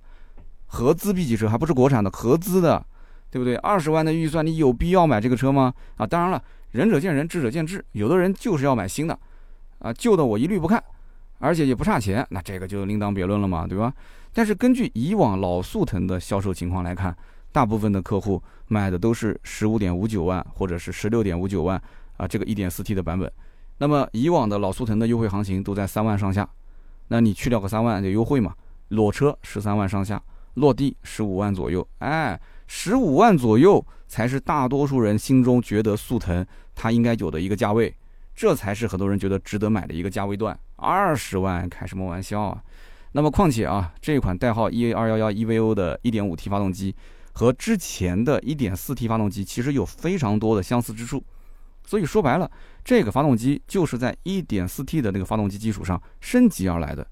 [0.67, 2.85] 合资 B 级车还不是国产的，合资的，
[3.31, 3.57] 对不对？
[3.57, 5.73] 二十万的预算，你有必要买这个车吗？
[5.97, 6.43] 啊，当然了。
[6.73, 7.85] 仁者见仁，智者见智。
[7.93, 9.19] 有的人就是要买新的，
[9.79, 10.83] 啊，旧的我一律不看，
[11.39, 13.93] 而且也不差钱，那这个就另当别论了嘛，对吧？
[14.33, 17.17] 但是根据以往老速腾的销售情况来看，
[17.53, 21.81] 大部分的客户买的都是十五点五九万或者是十六点五九万
[22.17, 23.31] 啊，这个一点四 T 的版本。
[23.79, 26.49] 那么以往的老速腾的优惠行情都在三万上下，
[27.09, 28.55] 那你去掉个三万就优惠嘛，
[28.89, 30.23] 裸车十三万上下，
[30.55, 36.45] 落地十五万左右，哎，十五万左右才是大多数人心中觉得速腾。
[36.75, 37.95] 它应该有的一个价位，
[38.35, 40.59] 这才是很多人觉得值得买的一个价位段。
[40.77, 42.63] 二十万开什么玩笑啊？
[43.13, 46.95] 那么况且啊，这款代号 EA 二幺幺 EVO 的 1.5T 发动机
[47.33, 51.23] 和之前的 1.4T 发动机其实有非常多的相似之处。
[51.87, 52.51] 所以说白了，
[52.85, 57.07] 这个发动机就是在 1.4T 的那个发动机基础上升级而来的。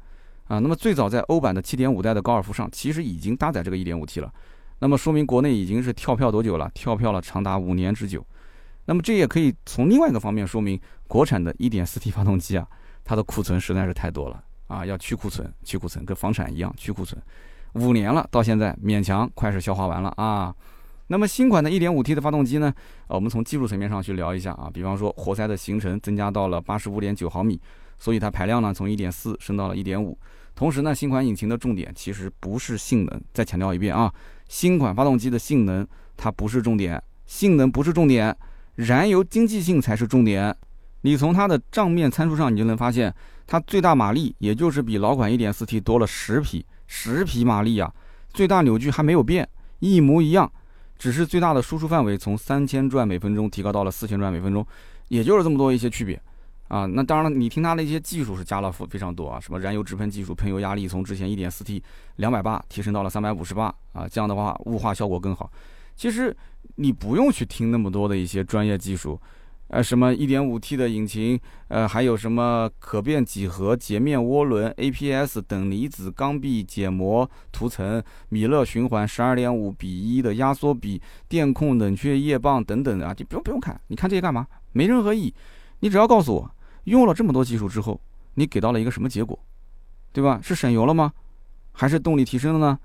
[0.49, 4.33] 啊，那么最早在欧版的7.5代的高尔夫上，其实已经搭载这个 1.5T 了。
[4.81, 6.69] 那么说明国内已经是跳票多久了？
[6.75, 8.27] 跳票了长达五年之久。
[8.85, 12.67] 那么这也可以从另外一个方面说明，国产的 1.4T 发动机啊，
[13.05, 17.21] 它的库存实在是太多了啊，要去库存，去库存，跟房产一样去库存。
[17.75, 20.55] 五年了，到现在勉强快是消化完了啊。
[21.07, 22.73] 那么新款的 1.5T 的发动机呢？
[23.09, 27.61] 我们从技术层面上去聊一下啊，比方说活塞的行程增加到了85.9毫米，
[27.99, 30.17] 所以它排量呢从1.4升到了1.5。
[30.55, 34.13] 同时呢，新款引擎的重点其实不是性能，再强调一遍啊，
[34.49, 38.35] 新款发动机的性能它不是重点，性能不是重点，
[38.75, 40.55] 燃油经济性才是重点。
[41.03, 43.13] 你从它的账面参数上，你就能发现，
[43.47, 47.93] 它最大马力也就是比老款 1.4T 多了十匹，十匹马力啊，
[48.33, 49.49] 最大扭矩还没有变，
[49.81, 50.51] 一模一样，
[50.97, 54.65] 只是最大的输出范围从三千转每分钟提高到了四千转每分钟，
[55.09, 56.21] 也就是这么多一些区别。
[56.69, 61.83] 啊，那当然了，你听它的一些技术是加了非非常多啊，什么燃油直喷技术，喷油压力从之前一点四 T
[62.17, 65.51] 两百八提升到了三百五十八啊，这样的话雾化效果更好。
[65.95, 66.37] 其实
[66.77, 69.21] 你不用去听那么多的一些专业技术，
[69.69, 84.47] 呃，什么一点五 T 的引擎，呃，还有什么可变几何截面涡轮、APS 等离子缸壁解膜涂层、米勒循环十二点五比一的压缩比、电控冷却液棒等等啊，就不用不用看，你看这些干嘛？
[84.73, 85.35] 没任何意义，
[85.81, 86.51] 你只要告诉我。
[86.85, 88.01] 用了这么多技术之后，
[88.35, 89.39] 你给到了一个什么结果，
[90.13, 90.41] 对吧？
[90.43, 91.13] 是省油了吗？
[91.71, 92.79] 还是动力提升了呢？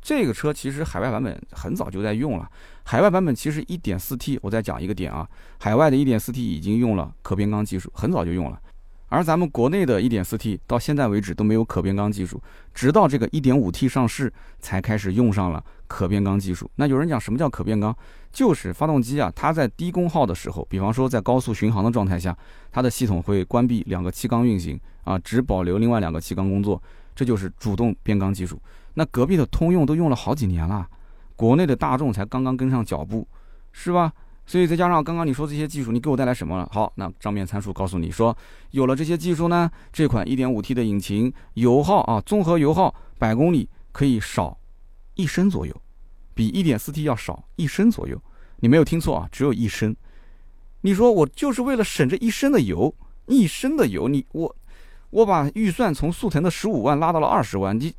[0.00, 2.50] 这个车其实海外版本很早就在用了。
[2.84, 8.60] 海外版本其实 1.4T，我再讲一个点啊，海外的 1.4T 已经用了可变缸技术，很早就用了。
[9.08, 12.40] 而咱们国内的 1.4T 到现在为止都没有可变缸技术，
[12.72, 16.70] 直到这个 1.5T 上市才开始用上了可变缸技术。
[16.76, 17.94] 那有人讲什么叫可变缸？
[18.32, 22.36] 就是发动机啊，它在低功耗的时候，比方说在高速巡航的状态下，
[22.70, 26.80] 它的系统会关闭两个气缸运行啊，只保留另外两个气缸工作，
[27.12, 28.60] 这就是主动变缸技术。
[28.94, 30.86] 那隔壁的通用都用了好几年了，
[31.36, 33.26] 国内的大众才刚刚跟上脚步，
[33.72, 34.12] 是吧？
[34.46, 36.68] 所以再加上刚刚你说这些技术，你给我带来什么了？
[36.72, 38.36] 好，那账面参数告诉你说，
[38.72, 44.58] 有了这些技术呢，这款 1.5T 的引擎油耗啊，综合油耗百公里可以少
[45.14, 45.82] 一升左右，
[46.34, 48.20] 比 1.4T 要少一升左右。
[48.56, 49.94] 你没有听错啊，只有一升。
[50.80, 52.92] 你说我就是为了省这一升的油，
[53.26, 54.56] 一升的油，你我
[55.10, 57.94] 我把预算从速腾的十五万拉到了二十万，你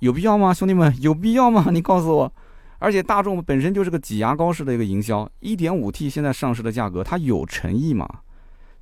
[0.00, 0.94] 有必要吗，兄弟们？
[1.00, 1.68] 有必要吗？
[1.70, 2.32] 你告诉我。
[2.80, 8.08] 而且大众本身就是个挤牙膏式的一个营销，1.5T 现在上市的价格，它有诚意吗？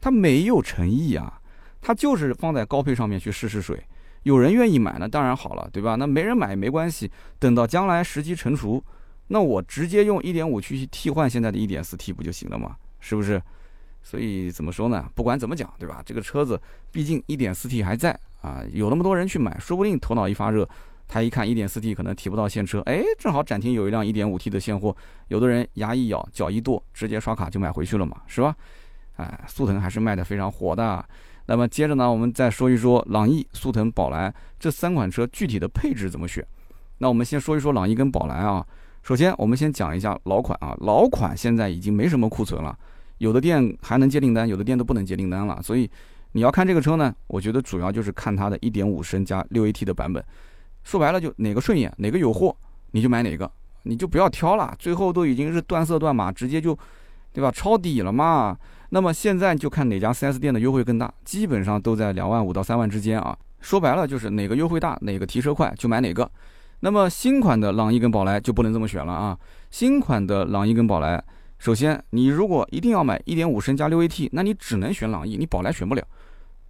[0.01, 1.41] 它没有诚意啊，
[1.81, 3.83] 它就是放在高配上面去试试水。
[4.23, 5.97] 有人愿意买那当然好了，对吧？
[5.97, 8.81] 那没人买也没关系，等到将来时机成熟，
[9.27, 12.77] 那我直接用1.5去替换现在的一点四 T 不就行了吗？
[13.01, 13.43] 是不是？
[14.05, 15.11] 所以怎么说呢？
[15.17, 16.01] 不管怎么讲，对吧？
[16.07, 16.61] 这个车子
[16.93, 20.69] 毕竟一点四 T 还在啊，有那么多人去买，说不定头脑一发热。
[21.09, 24.95] 他一看 1.4T 可能提不到现车，哎，正好展厅有一辆 1.5T 的现货，
[25.29, 28.55] 有的人牙一咬，脚一跺，直接刷卡就买回去了嘛，是吧？
[29.17, 31.05] 哎，速腾还是卖的非常火的。
[31.47, 36.47] 那么接着呢，我们再说一说朗逸、速腾、宝来这三款车具体的配置怎么选。
[36.99, 38.65] 那我们先说一说朗逸跟宝来啊。
[39.03, 42.79] 首先，我们先讲一下老款啊，老款现在已经没什么库存了，
[43.17, 45.59] 有的店还能接订单，有的店都不能接订单了。
[45.63, 45.91] 所以
[46.33, 50.23] 你要看这个车呢，我觉得主要就是看它的1.5升加 6AT 的版本。
[50.89, 52.57] 说白了就哪个顺眼，哪个有货，
[52.93, 53.51] 你就买哪个，
[53.83, 54.75] 你就不要挑了。
[54.79, 56.75] 最后都已经是断色断码，直接就，
[57.31, 57.51] 对吧？
[57.51, 58.57] 抄底了嘛。
[58.89, 63.37] 那么现在就看哪家 4S 店的优惠更大，基本上都在两万五到三万之间啊。
[63.61, 66.31] 说白了就是哪个优惠大，哪个提车快就买哪个。
[66.81, 69.39] 那么新款的朗逸跟宝来就不能这么选了啊。
[69.71, 71.23] 新款的朗逸跟宝来，
[71.59, 76.03] 首先你如果一定要买1.5升加 6AT，那你只能选朗逸，你宝来选不了。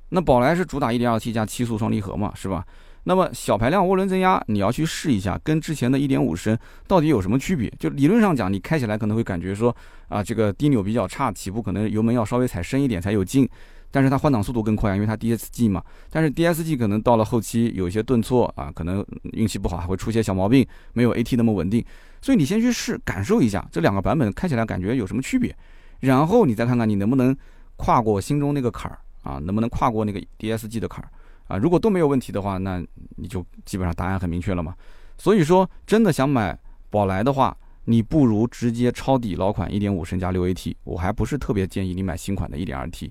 [0.09, 2.65] 那宝来是主打 1.2T 加七速双离合嘛，是吧？
[3.09, 6.55] 那么小排量涡轮增压，你要去试一下，跟之前的一点五升
[6.87, 7.73] 到底有什么区别？
[7.79, 9.75] 就理论上讲，你开起来可能会感觉说，
[10.09, 13.49] 啊，这个低扭比较差，起步可能油门要稍微踩深一点才有劲，
[13.91, 15.83] 但是它换挡速度更快，因为它 DSG 嘛。
[16.11, 21.83] 但是 DSG 可能到了后期有一些顿挫啊，可能运气不好还会出些小毛病，没有 AT 那么稳定。
[22.21, 25.57] 所以你先去试，感受一下这两个版本开起来感觉有什么区别，
[26.01, 27.35] 然后你再看看你能不能
[27.77, 31.09] 跨过心中那个坎儿啊，能不能跨过那个 DSG 的坎儿。
[31.49, 32.83] 啊，如果都没有问题的话，那
[33.17, 34.75] 你就基本上答案很明确了嘛。
[35.17, 36.57] 所以说，真的想买
[36.91, 43.11] 宝来的话，你不如直接抄底老款1.5升加 6AT，我还不是特别建议你买新款的 1.2T。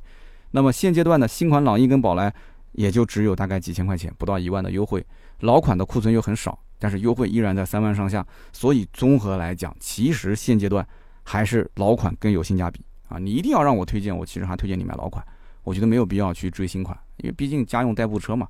[0.51, 2.33] 那么现阶段的新款朗逸跟宝来
[2.71, 5.05] 也就只有大概几千块钱，不到一万的优惠，
[5.41, 10.87] 老款的库存又很少，但是优惠依然在三万上下，所以综合来讲，其实现阶段
[11.23, 13.17] 还是老款更有性价比啊！
[13.17, 15.25] 你一定要让我推荐，我其实还推荐你买老款，
[15.63, 18.47] 我觉得没有必要去追新款，因为毕竟家用代步车嘛。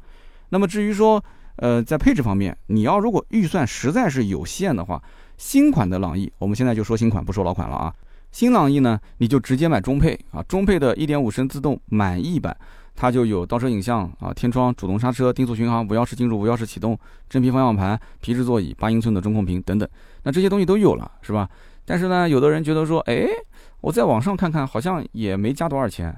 [0.49, 1.23] 那么至于说，
[1.57, 5.01] 呃，在配置方面，你要如果预算实在是有限的话，
[5.37, 7.93] 新款的朗逸，我们现在就说新款，不说老款了啊。
[8.31, 12.55] 新朗逸呢，你就直接买中配啊，中配的1.5升自动满意版。
[12.99, 16.97] 它就有倒车影像啊，天窗、主动刹车、定速巡航、无钥匙进入、无钥匙启动、
[17.29, 19.87] 真皮方向盘、皮质座椅、八英寸的中控屏等等，
[20.23, 21.47] 那这些东西都有了，是吧？
[21.85, 23.27] 但是呢，有的人觉得说，哎，
[23.81, 26.13] 我在网上看看，好像也没加多少钱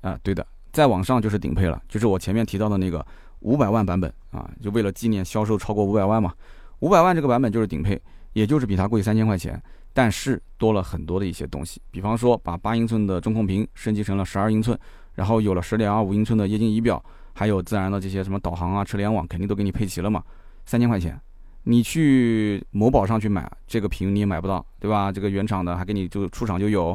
[0.00, 0.18] 啊。
[0.24, 0.44] 对的，
[0.76, 3.04] 在往上就是顶配了，就是我前面提到的那个
[3.40, 6.34] 五百万版本啊，就为了纪念销售超过五百万嘛，
[6.80, 7.98] 五百万这个版本就是顶配，
[8.34, 9.58] 也就是比它贵三千块钱，
[9.94, 14.78] 但是多了很多的一些东西，比方说把八英寸的中控屏升级成了十二英寸。
[15.14, 20.22] 然后有了十点二五英寸的液晶仪表，还有自然的这些什么导航啊、车联网，肯定都给你配齐了嘛。
[20.66, 21.18] 三千块钱，
[21.62, 25.10] 你去某宝上去买这个屏你也买不到，对吧？
[25.10, 26.90] 这个原厂的还给你就出厂就有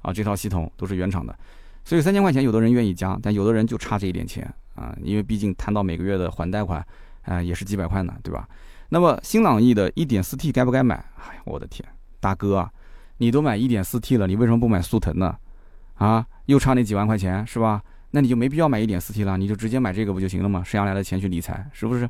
[0.00, 1.38] 啊，这套系统都是原厂的。
[1.86, 4.44] 所以三千块钱，有的人愿意加，但有的人就差这一点钱
[4.74, 6.84] 啊，因为毕竟摊到每个月的还贷款，
[7.22, 8.48] 啊，也是几百块呢，对吧？
[8.88, 10.96] 那么新朗逸的 1.4T 该不该买？
[10.96, 12.68] 哎，我的天，大哥啊，
[13.18, 15.36] 你都买 1.4T 了，你为什么不买速腾呢？
[15.94, 17.80] 啊，又差那几万块钱是吧？
[18.10, 20.62] 那你就没必要买一点四 T 了，你就直接买这个不就行了吗？
[20.64, 22.08] 省下来的钱去理财，是不是？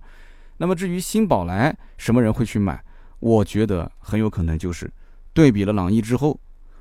[0.57, 2.83] 那么至于新宝来，什么人会去买？
[3.21, 4.91] 我觉得很有可能就是
[5.35, 6.39] 对比了朗逸之后，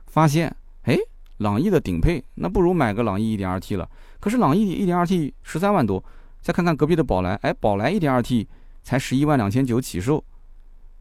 [0.07, 0.97] 发现，哎，
[1.37, 3.89] 朗逸的顶配那不如买个朗逸一点二 T 了。
[4.19, 6.03] 可是朗逸一点二 T 十三万多，
[6.41, 8.47] 再看看隔壁的宝来，哎，宝来一点二 T
[8.83, 10.23] 才十一万两千九起售。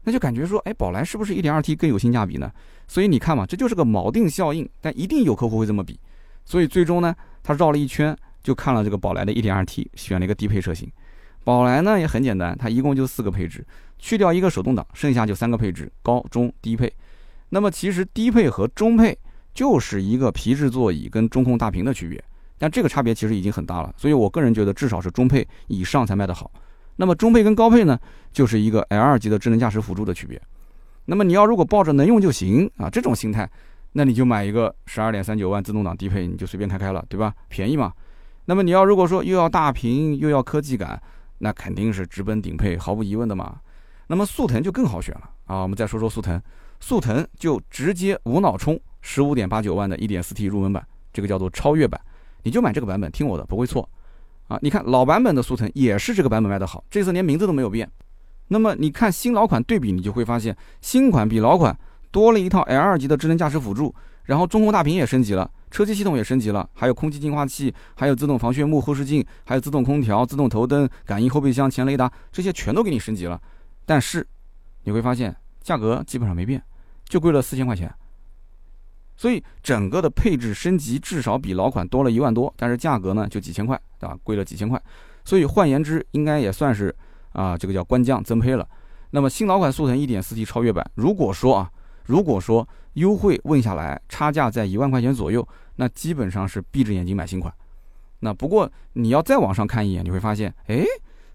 [0.03, 2.51] 那就感觉说，哎，宝来是不是一点二 T 更有性价比呢？
[2.87, 4.69] 所以你看嘛，这就是个锚定效应。
[4.79, 5.99] 但一定有客户会这么比，
[6.43, 10.91] 所以最终呢，他绕了一圈，就看了这个宝来的一点二 T，选了一个低配车型。
[11.43, 13.65] 宝来呢也很简单，它一共就四个配置，
[13.97, 16.91] 去掉一个手动挡，剩下就三个配置，高中低配。
[17.49, 19.17] 那么其实低配和中配
[19.55, 22.23] 就是一个皮质座椅跟中控大屏的区别，
[22.59, 23.91] 但这个差别其实已经很大了。
[23.97, 26.51] 所以我个人觉得，至少是中配以上才卖得好。
[26.97, 27.97] 那么中配跟高配呢，
[28.31, 30.39] 就是一个 L 级的智能驾驶辅助的区别。
[31.05, 33.49] 那么你要如果抱着能用就行啊这种心态，
[33.93, 37.33] 那你就买一个十二点三九万自动挡低配，你就随便开开了，对吧？
[37.47, 37.93] 便宜嘛。
[38.45, 41.01] 那么你要如果说又要大屏又要科技感，
[41.37, 43.57] 那肯定是直奔顶配，毫无疑问的嘛。
[44.07, 45.61] 那么速腾就更好选了啊。
[45.61, 46.41] 我们再说说速腾，
[46.79, 52.01] 速腾就直接无脑充十五点八九万的一点四 T 入门版，这个叫做超越版，
[52.41, 53.87] 你就买这个版本，听我的不会错。
[54.47, 57.87] 啊，你看老版本的速腾也是这个版本卖的好，这次连名字都没有变。
[58.47, 61.77] 那么你看新老款对比，你就会发现新款比老款
[62.09, 73.39] 多了一套 L 级的智能驾驶辅助，然后中控大屏也升级了，车机系统也升级了，还有空气净化器，还有自动防眩目后视镜，还有自动空调、自动头灯、感应后备箱、前雷达，这些全都给你升级了。
[73.85, 74.25] 但是
[74.83, 76.61] 你会发现价格基本上没变，
[77.07, 77.91] 就贵了四千块钱。
[79.17, 84.17] 所以整个的配置升级至少比老款多了一万多，但是价格呢就几千块，对吧？
[84.23, 84.81] 贵了几千块。
[85.23, 86.93] 所以换言之，应该也算是
[87.31, 88.67] 啊，这个叫官降增配了。
[89.11, 91.71] 那么新老款速腾 1.4T 超越版，如果说啊，
[92.05, 95.47] 如果说优惠问下来差价在一万块钱左右，
[95.77, 97.53] 那基本上是闭着眼睛买新款。
[98.19, 100.83] 那不过你要再往上看一眼，你会发现，哎，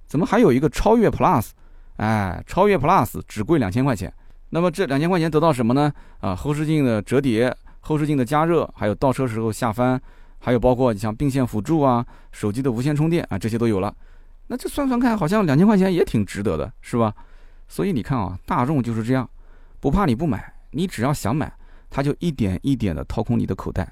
[0.06, 1.50] 怎么还有一个超越 Plus？
[1.96, 4.12] 哎，超越 Plus 只贵两千块钱。
[4.50, 5.92] 那么这两千块钱得到什么呢？
[6.20, 7.56] 啊，后视镜的折叠。
[7.80, 10.00] 后视镜的加热，还有倒车时候下翻，
[10.38, 13.94] 还有包括你像并线辅助啊、手机的无线充电啊，这些都有了。
[14.46, 17.14] 那这算算看，好像两千块钱也挺值得的，是吧？
[17.68, 19.28] 所以你看啊，大众就是这样，
[19.78, 21.52] 不怕你不买，你只要想买，
[21.88, 23.90] 它就一点一点的掏空你的口袋。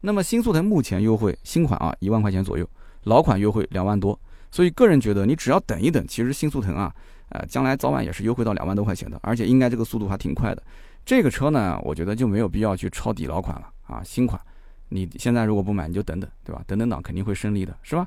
[0.00, 2.66] 那么新速腾目前优惠新款啊一万块钱左右，
[3.04, 4.18] 老款优惠两万多。
[4.50, 6.92] 所以个人觉得，你只要等一等，其实新速腾啊，
[7.28, 10.62] 呃，将来早晚也是优惠到两万多块钱的，而且应该这个速度还挺快的。
[11.04, 14.40] 这个车呢，我觉得就没有必要去抄底老款了啊，新款，
[14.88, 16.62] 你现在如果不买，你就等等，对吧？
[16.66, 18.06] 等等党肯定会胜利的，是吧？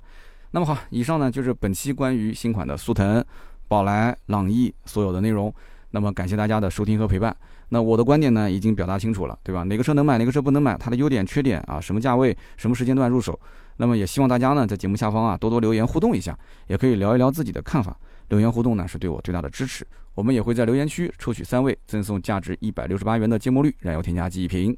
[0.51, 3.23] 那么好，以上呢就是本期关于新款的速腾、
[3.67, 5.53] 宝来、朗逸所有的内容。
[5.91, 7.36] 那么感谢大家的收听和陪伴。
[7.69, 9.63] 那我的观点呢已经表达清楚了，对吧？
[9.63, 13.39] 哪个车能买，哪个车不能买，它的优点、缺点啊，什么价位、什么时间段入手。
[13.77, 17.95] 那么也希望大家呢在节目下方啊多多留言互动一下，也可以聊一聊自己的看法。
[18.29, 19.86] 留言互动呢是对我最大的支持。
[20.15, 24.77] 我们也会在留言区抽取三位，赠送价值一百六十八元的芥末绿燃油添加剂一瓶。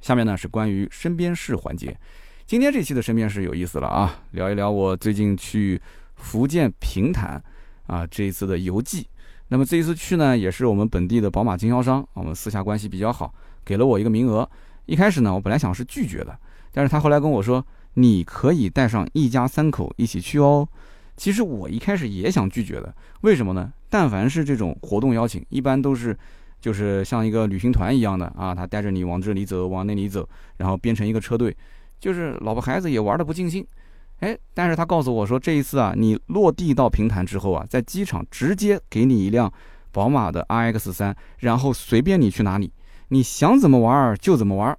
[0.00, 1.96] 下面呢是关于身边事环节。
[2.46, 5.80] 今天这期的身边事有意思了啊，聊一聊我最近去
[6.16, 7.42] 福建平潭
[7.86, 9.06] 啊这一次的游记。
[9.48, 14.48] 那么这一次去呢，也是我们本地的宝马经销商，我们私下关系比较好，给了我一个名额。
[14.84, 16.38] 一开始呢，我本来想是拒绝的，
[16.72, 20.68] 但是他后来跟我说，你可以带上一家三口一起去哦。
[21.16, 23.72] 其实我一开始也想拒绝的，为什么呢？
[23.88, 26.16] 但凡是这种活动邀请，一般都是
[26.60, 31.56] 就是像一个旅行团一样的啊，他带着你往这里走，往那里走，然后编成一个车队，
[32.00, 33.64] 就是老婆孩子也玩的不尽兴。
[34.20, 39.52] 哎，但是他告诉我说，这一次啊，你落地到平潭之后啊，在机场直接给你一辆
[39.92, 42.72] 宝马的 RX 三，然后随便你去哪里，
[43.08, 44.76] 你想怎么玩就怎么玩。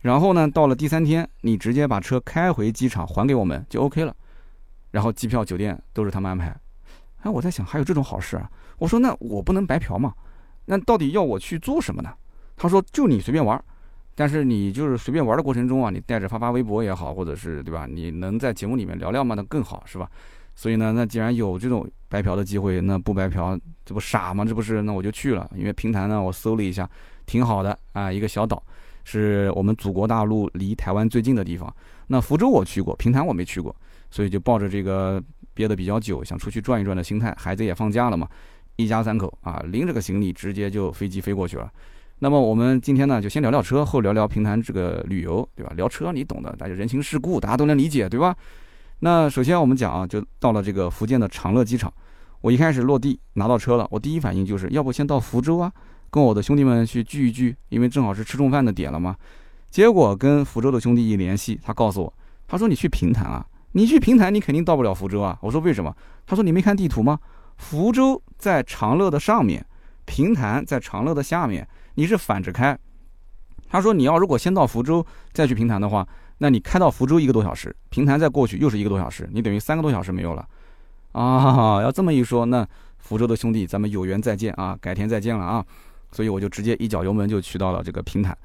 [0.00, 4.14] 然后呢，到了第三天，你直接把车开回机场还给我们就 OK 了。
[4.90, 6.54] 然后机票、酒店都是他们安排。
[7.22, 8.50] 哎，我在想还有这种好事啊？
[8.78, 10.14] 我说那我不能白嫖嘛？
[10.66, 12.12] 那到底要我去做什么呢？
[12.56, 13.62] 他说就你随便玩。
[14.14, 17.86] 但是你就是随便玩的过程中啊，你带着发发微博也好，或者是对吧？
[17.86, 20.10] 你能在节目里面聊聊嘛，那更好是吧？
[20.56, 24.44] 所以呢，那既然有这种白嫖的机会，那不白嫖这不傻吗？
[24.44, 24.82] 这不是？
[24.82, 25.48] 那我就去了。
[25.54, 26.90] 因为平潭呢，我搜了一下，
[27.26, 28.60] 挺好的啊，一个小岛，
[29.04, 31.72] 是我们祖国大陆离台湾最近的地方。
[32.08, 33.74] 那福州我去过，平潭我没去过，
[34.10, 35.22] 所以就抱着这个
[35.54, 38.28] 憋得比较久，想出去转一转的心态，孩子也放假了嘛，
[38.76, 41.70] 一家三口啊，拎着个行李直接就飞机飞过去了。
[42.20, 45.72] 那么我们今天呢，就先聊聊车，后聊聊平潭这个旅游，对吧？
[45.76, 48.34] 聊车你懂的，大家人情世故，大家都能理解，对吧？
[49.00, 51.92] 那首先我们讲啊，就到了这个福建的长乐机场。
[52.40, 55.72] 我一开始落地拿到车了，我第一反应就是要不先到福州啊，
[56.10, 59.16] 跟我的兄弟们去聚一聚，因为正好是吃中饭的点了嘛。
[59.70, 62.12] 结果跟福州的兄弟一联系，他告诉我，
[62.48, 65.38] 他说你去平潭啊，你去平潭你肯定到不了福州啊。
[65.40, 65.94] 我说为什么？
[66.26, 67.18] 他说你没看地图吗？
[67.56, 69.64] 福州在长乐的上面，
[70.04, 71.66] 平潭在长乐的下面。
[71.94, 72.78] 你是反着开，
[73.68, 76.06] 他说你要如果先到福州再去平潭的话，
[76.38, 80.46] 那你开到福州一个多小时，平潭再过去又是一个多小时，你等于三个多小时没有了，
[81.10, 82.64] 啊，要这么一说，那
[82.98, 85.64] 福州的兄弟咱们有缘再见啊，改天再见了啊，
[86.12, 88.38] 所以我就直接一脚油门就去到了这个平潭。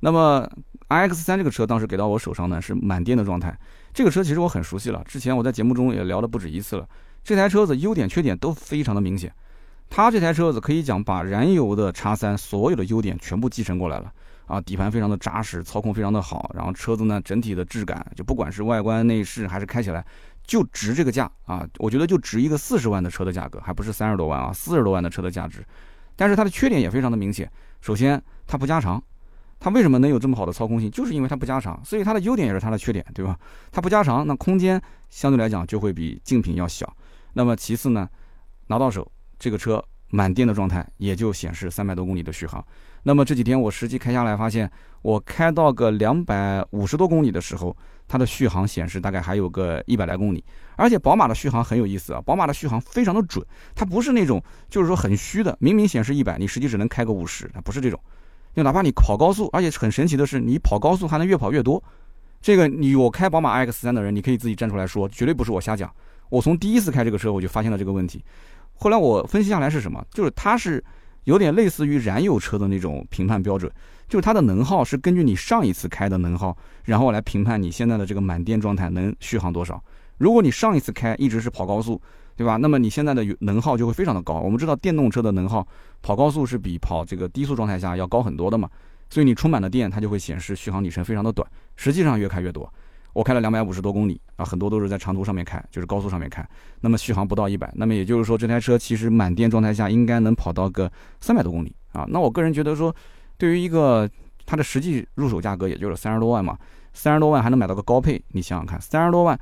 [0.00, 0.46] 那么
[0.88, 3.56] iX 三这个车当时给到我手上呢是满电的状态，
[3.92, 6.88] 这个车其实我很熟悉了，之前我在节目中也聊了不止一次了，
[7.22, 9.32] 这台车子优点缺点都非常的明显。
[9.90, 14.12] 它这台车子可以讲把燃油的叉三所有的优点全部继承过来了
[14.46, 20.04] 啊，底盘非常的扎实，操控非常的好，然后车子呢整体的质感就不管是外观内饰还是开起来
[20.46, 25.64] 就值这个价啊，我觉得就值一个四十万的车的价格，还不是三十多万啊，四十多万的车的价值。
[26.16, 29.02] 但是它的缺点也非常的明显，首先它不加长，
[29.60, 30.90] 它为什么能有这么好的操控性？
[30.90, 33.38] 就是因为它不加长，所以它的优点也是它的缺点，对吧？
[33.72, 36.96] 它不加长，那空间相对来讲就会比竞品要小。
[37.34, 38.08] 那么其次呢，
[38.68, 39.10] 拿到手。
[39.40, 42.64] 这个车满电的状态也就显示三百多公里的续航。
[43.04, 44.68] 那么这几天我实际开下来，发现
[45.00, 47.76] 我开到个两百五十多公里的时候，
[48.08, 50.44] 它的续航显示大概还有个一百来公里。
[50.74, 58.00] 而且宝马的续航很有意思啊，宝马的续航非常的准，它不是那种就是说很虚的，明明显示一百，你实际只能开个五十，它不是这种。
[58.58, 61.80] 就哪怕你跑高速，而且很神奇的是，你跑高速还能越跑越多。
[62.42, 65.88] 这个你我开宝马 X 三的人，你可以自己站出来说，绝对不是我瞎讲。
[66.28, 68.20] 我从第一次开这个车，我就发现了这个问题。
[68.74, 70.04] 后来我分析下来是什么？
[70.10, 70.84] 就是它是
[71.22, 73.70] 有点类似于燃油车的那种评判标准，
[74.08, 79.80] 就是它的能耗是根据你上一次开的能耗，然后来评判你现在的这个满电状态能续航多少。
[80.16, 82.02] 如果你上一次开一直是跑高速，
[82.38, 82.56] 对吧？
[82.56, 84.34] 那么你现在的能耗就会非常的高。
[84.34, 85.66] 我们知道电动车的能耗
[86.00, 88.70] 跑高速是比跑这个低速状态下要高很多的嘛，
[89.10, 92.72] 所以你充满了电，它就会显示续航里程非常的短，实际上越开越多。
[93.12, 96.48] 我开了两百五十多公里啊，很多都是在长途上面开，就是高速上面开。
[96.80, 100.88] 那么续航不到一百，那么也就是说这台车其实满电状态下应该能跑到个
[101.20, 102.06] 三百多公里啊。
[102.08, 102.94] 那我个人觉得说，
[103.36, 104.08] 对于一个
[104.46, 106.56] 它的实际入手价格也就是三十多万嘛，
[106.92, 109.36] 三十多万还能买到个高配，你想想看，三十多万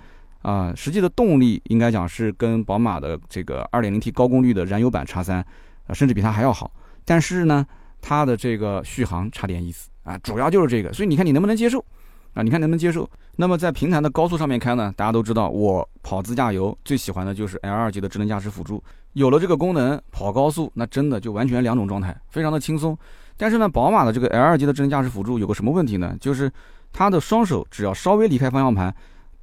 [0.46, 5.44] 啊，实际的动力应该讲是跟宝马的这个二点零 T 高功率的燃油版 x 三
[5.88, 6.70] 啊，甚至比它还要好。
[7.04, 7.66] 但是呢，
[8.00, 10.92] 它的这个续航差点意思啊，主要就是这个。
[10.92, 11.84] 所以你看你能不能接受？
[12.34, 13.10] 啊，你看能不能接受？
[13.34, 14.94] 那么在平潭的高速上面开呢？
[14.96, 18.80] 大家都知道，我跑自驾游最喜欢的就是 L 二级的智能驾驶辅助。
[19.14, 22.96] 有了这个功能，跑高速那真的就完全两种状态，非常的轻松。
[23.36, 26.16] 但是呢，宝马的这个 L 二级的智能驾驶辅助有个什么问题呢？
[26.20, 26.48] 就是
[26.92, 28.94] 它的双手只要稍微离开方向盘，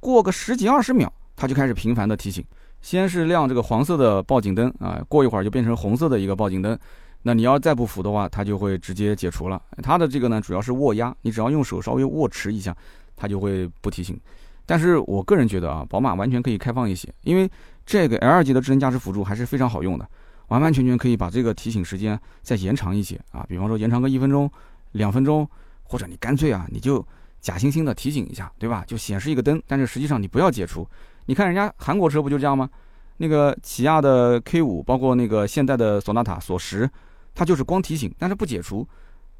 [0.04, 2.44] 过个十几二十秒，它就开始频繁的提醒，
[2.82, 6.78] 先是亮这个黄色的报警灯啊，过一会儿就变成红色的一个报警灯。
[7.22, 9.62] 那你要再不服的话，它就会直接解除了。
[9.82, 12.76] 它的这个呢，主要是握压，你只要用手稍微握持一下，
[13.16, 14.20] 它就会不提醒。
[14.66, 17.50] 但是我个人觉得啊，宝马完全可以开放一些，因为
[17.86, 20.06] 这个 L 级的智能驾驶辅助还是非常好用的，
[20.48, 23.42] 完完全全可以把这个提醒时间再延长一些啊。
[23.48, 24.50] 比方说延长个一分钟、
[24.92, 25.48] 两分钟，
[25.82, 27.02] 或者你干脆啊，你就
[27.44, 28.82] 假惺惺的提醒一下，对吧？
[28.86, 30.88] 就显示一个灯，但是实际上你不要解除。
[31.26, 32.66] 你看人家韩国车不就这样吗？
[33.18, 36.88] 那个起亚的 K 五，包括那个现代的索纳塔、索十，
[37.34, 38.88] 它就是光提醒，但是不解除，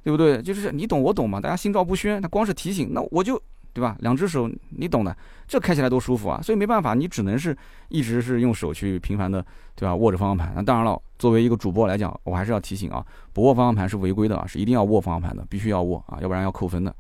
[0.03, 0.43] 对不对？
[0.43, 2.21] 就是你懂我懂嘛，大家心照不宣。
[2.21, 3.41] 它光是提醒，那我就
[3.73, 3.97] 对吧？
[4.01, 5.17] 两只手，你懂的，
[5.49, 6.41] 这开起来多舒服啊！
[6.43, 7.57] 所以没办法，你只能是
[7.89, 9.45] 一直是用手去频繁的，
[9.75, 9.97] 对吧？
[9.97, 10.53] 握着方向盘。
[10.55, 16.95] 那当然了，作为一个主播来讲，我还是要提醒啊，不握方向盘是违规的啊，是一定要握方向盘的，必须要握啊，要不然要扣分的。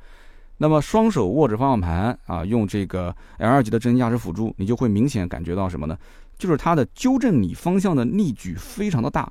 [0.56, 5.98] 那么双手握着方向盘啊，用这个 L 二级的智能驾驶辅助，你就会明显感觉到什么呢？
[6.38, 9.30] 就是它的纠正你方向的力矩非常的大，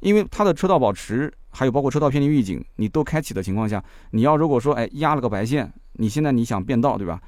[0.00, 7.20] 因为它的车道保持还有包括车道偏离预警，你都开启的情况下，你要如果说哎压了个白线，你现在你想变道对吧？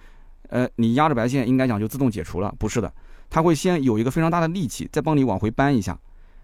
[0.49, 2.93] 呃，你压着白线应该讲就自动解除了，不是的，
[3.29, 5.99] 它会先有一个非常大的力气再帮你往回扳一下，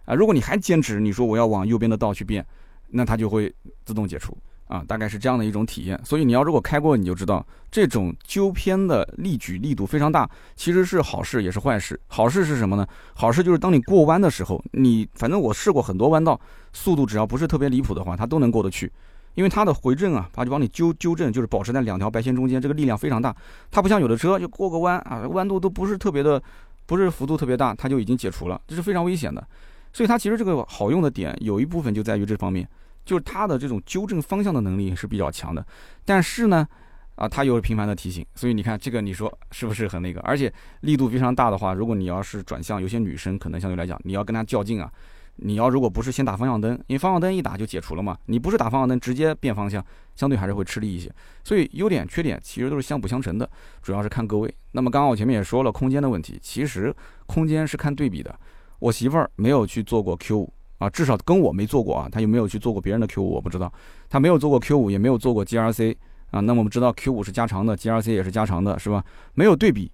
[0.05, 2.45] 啊，如果你还坚持你说我要往右边的道去变，
[2.89, 4.37] 那它就会自动解除。
[4.67, 11.99] 啊，大概是这样的一种体验，所以你要如果开过，你就知道这种纠偏的力矩力度非常大，其实是好事也是坏事。
[12.07, 12.87] 好事是什么呢？
[13.15, 16.41] 好事就是当你过弯的时候，你反正我试过很多弯道，
[16.73, 18.91] 速度只要不是特别离谱的话，它都能过得去，
[19.35, 23.35] 因为它的回正啊，它就帮你纠纠正，就是保持在两条白线中间，这个力量非常大。
[23.71, 26.43] 它不像有的车就过个弯啊，弯度都不是特别的，
[26.87, 29.47] 不是幅度特别大，它就已经解除了，这是非常危险的。
[29.93, 32.67] 所以它其实这个好用的点有一部分就在于这方面。
[33.05, 35.65] 就是它的这种纠正方向的能力是比较强的，
[36.05, 36.67] 但是呢，
[37.17, 40.21] 啊，它又是频繁的提醒，所以你看这个，你说是不是很那个？
[40.21, 44.91] 而且力度非常大的话，如果你要是转向，有些女生可能相对来讲，你要跟她较劲啊，
[45.37, 49.85] 你要如果不是先打方向灯，因为方向灯一打就解除了嘛，你不是打方向灯直接变方向，
[50.15, 51.11] 相对还是会吃力一些。
[51.43, 53.49] 所以优点缺点其实都是相辅相成的，
[53.83, 54.55] 主要是看各位。
[54.73, 56.95] 那么刚刚我前面也说了空间的问题，其实
[57.27, 58.35] 空间是看对比的。
[58.79, 60.53] 我媳妇儿没有去做过 Q 五。
[60.83, 63.73] 啊，至少跟我没做过啊，他有没有去做过别人的 Q 五我不知道，
[64.11, 65.95] 他没有做过 Q 五，也没有做过 GRC
[66.33, 66.41] 啊。
[66.41, 69.05] 那么我们知道 Q 五是加长的，GRC 也是加长的，是吧？
[69.35, 69.91] 没有对比，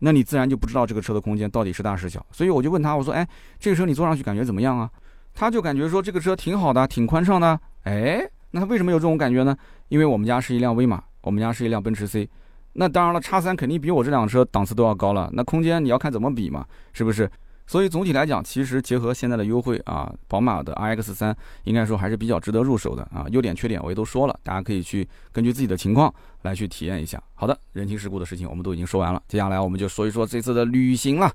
[0.00, 2.26] 那你自然就不知道这个车的空间到底是大是小。
[2.32, 3.26] 所以我就问他，我说，哎，
[3.60, 4.90] 这个车你坐上去感觉怎么样啊？
[5.32, 7.58] 他就感觉说这个车挺好的，挺宽敞的。
[7.84, 8.20] 哎，
[8.50, 9.56] 那他为什么有这种感觉呢？
[9.88, 12.28] 因为我们家是一辆威马，我们家是一辆奔驰 C，
[12.72, 15.30] 那当然了，叉三肯定比我这辆车档次都要高了。
[15.32, 17.30] 那空间你要看怎么比嘛，是不是？
[17.66, 21.34] 所以总体来讲，其实结合现在的优惠啊，宝马的 iX 三
[21.64, 23.24] 应该说还是比较值得入手的啊。
[23.30, 27.22] 优点缺点我也都说了，大家可以去根据自己的情况来去体验一下。
[27.34, 31.32] 好的，人情世故的事情我们都已经说完了，接下来我们就说一说这次的旅行了。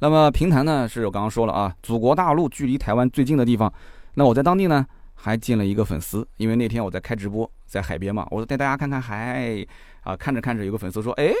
[0.00, 3.72] 那么平潭呢，是我刚刚说了啊，祖国大陆距离台湾最近的地方。
[4.14, 9.66] 那我在当地呢还见了一个粉丝，因为那天我在开直播，在海边嘛，我带大家看看海
[10.02, 11.32] 啊，看着看着有个粉丝说，哎，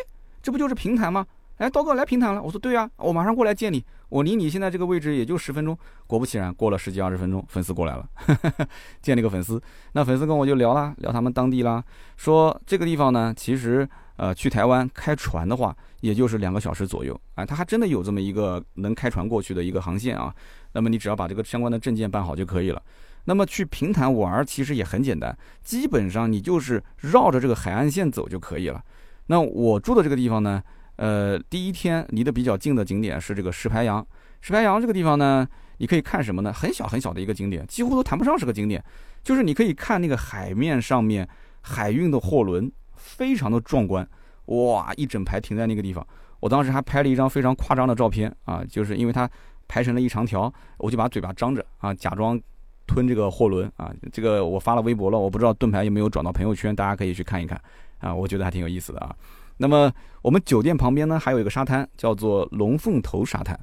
[0.42, 1.26] 这不就是平潭吗？
[1.58, 3.84] 哎，刀哥来平潭了，我说对啊，我马上过来见你。
[4.10, 5.76] 我离你现在这个位置也就十分钟。
[6.06, 8.08] 果不其然，过了十几二十分钟，粉丝过来了，
[9.02, 9.60] 见了一个粉丝。
[9.92, 11.82] 那粉丝跟我就聊啦，聊他们当地啦，
[12.16, 13.86] 说这个地方呢，其实
[14.16, 17.20] 呃去台湾开船的话，也就是两个小时左右。
[17.34, 20.32] 哎，他还真的有这么一个能开船过去的一个航线啊。
[20.72, 22.80] 那么你只要把这个相关的证件办好就可以了。
[23.24, 28.80] 那么去平潭玩其实也很简单，基本上你就是绕着这个海岸线走就可以了。
[29.26, 30.62] 那我住的这个地方呢？
[30.98, 34.06] 呃，第一天离得比较近的景点是这个石排洋。
[34.40, 35.46] 石排洋这个地方呢，
[35.78, 36.52] 你可以看什么呢？
[36.52, 38.84] 很小很小的一个景点，几乎都谈不上是个景点，
[39.22, 41.28] 就是你可以看那个海面上面
[41.60, 44.08] 海运的货轮，非常的壮观，
[44.46, 46.06] 哇，一整排停在那个地方。
[46.40, 49.28] 我当时还拍了一张非常夸张的照片啊，就是因为它
[49.66, 52.40] 排成了一长条，我就把嘴巴张着啊，假装
[52.86, 53.92] 吞这个货轮啊。
[54.12, 57.60] 这个我发了微博了，我不知道盾牌有没有转到朋友圈，大家可以去看一看
[57.98, 59.14] 啊，我觉得还挺有意思的啊。
[59.58, 59.92] 那么
[60.22, 63.58] 我们酒店旁边呢，还有一个沙滩，叫做龙凤头沙滩。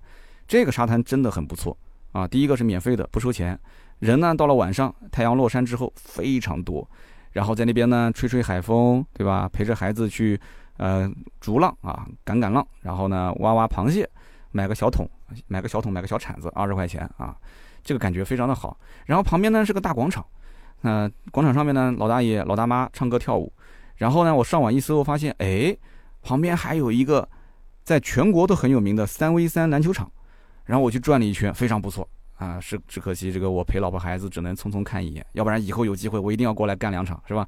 [0.47, 1.75] 这个沙滩真的很不错
[2.11, 2.27] 啊！
[2.27, 3.59] 第一个是免费的，不收钱。
[3.99, 6.87] 人呢，到了晚上，太阳落山之后非常多，
[7.31, 9.49] 然后在那边呢吹吹海风，对吧？
[9.51, 10.39] 陪着孩子去
[10.77, 14.07] 呃逐浪啊，赶赶浪，然后呢挖挖螃蟹，
[14.51, 15.09] 买个小桶，
[15.47, 17.35] 买个小桶，买个小铲子，二十块钱啊，
[17.83, 18.77] 这个感觉非常的好。
[19.05, 20.23] 然后旁边呢是个大广场，
[20.81, 23.51] 那广场上面呢老大爷老大妈唱歌跳舞。
[23.97, 25.75] 然后呢，我上网一搜，发现哎，
[26.21, 27.27] 旁边还有一个
[27.83, 30.11] 在全国都很有名的三 V 三篮球场。
[30.65, 32.59] 然后我去转了一圈，非常不错啊。
[32.59, 37.47] 是只可惜这个我陪老婆孩子只能匆匆看一眼，要不然以后有机会我一定要过来干两场，是吧？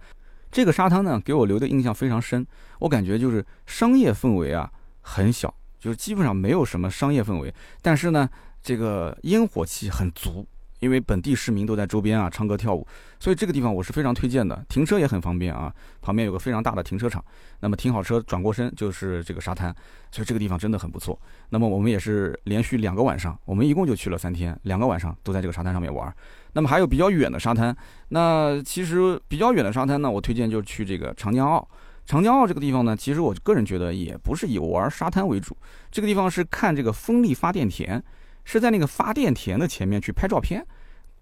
[0.52, 2.46] 这个沙滩呢，给我留的印象非常深。
[2.80, 4.72] 我感觉就是商业氛围啊
[5.02, 8.30] 很小，就是基本上没有什么商业氛围，但是呢，
[8.62, 10.48] 这个烟火气很足。
[10.80, 12.86] 因为本地市民都在周边啊唱歌跳舞，
[13.20, 14.64] 所以这个地方我是非常推荐的。
[14.70, 17.24] 停车也很方便啊，旁边有个非常大的停车场。
[17.60, 19.76] 那么停好车转过身就是这个沙滩，
[20.12, 21.20] 所以这个地方真的很不错。
[21.50, 26.14] 那么我们也是连续两个晚上，我们一共就去了三天，两个晚上都在这个沙滩上面玩。
[26.54, 27.76] 那么还有比较远的沙滩，
[28.10, 31.68] 那其实比较远的沙滩呢，我推荐就去这个长江澳。
[32.06, 35.58] 长江澳这个地方呢，其实我个人觉得也不是以玩沙滩为主，
[35.92, 38.02] 这个地方是看这个风力发电田。
[38.48, 40.66] 是在那个发电田的前面去拍照片，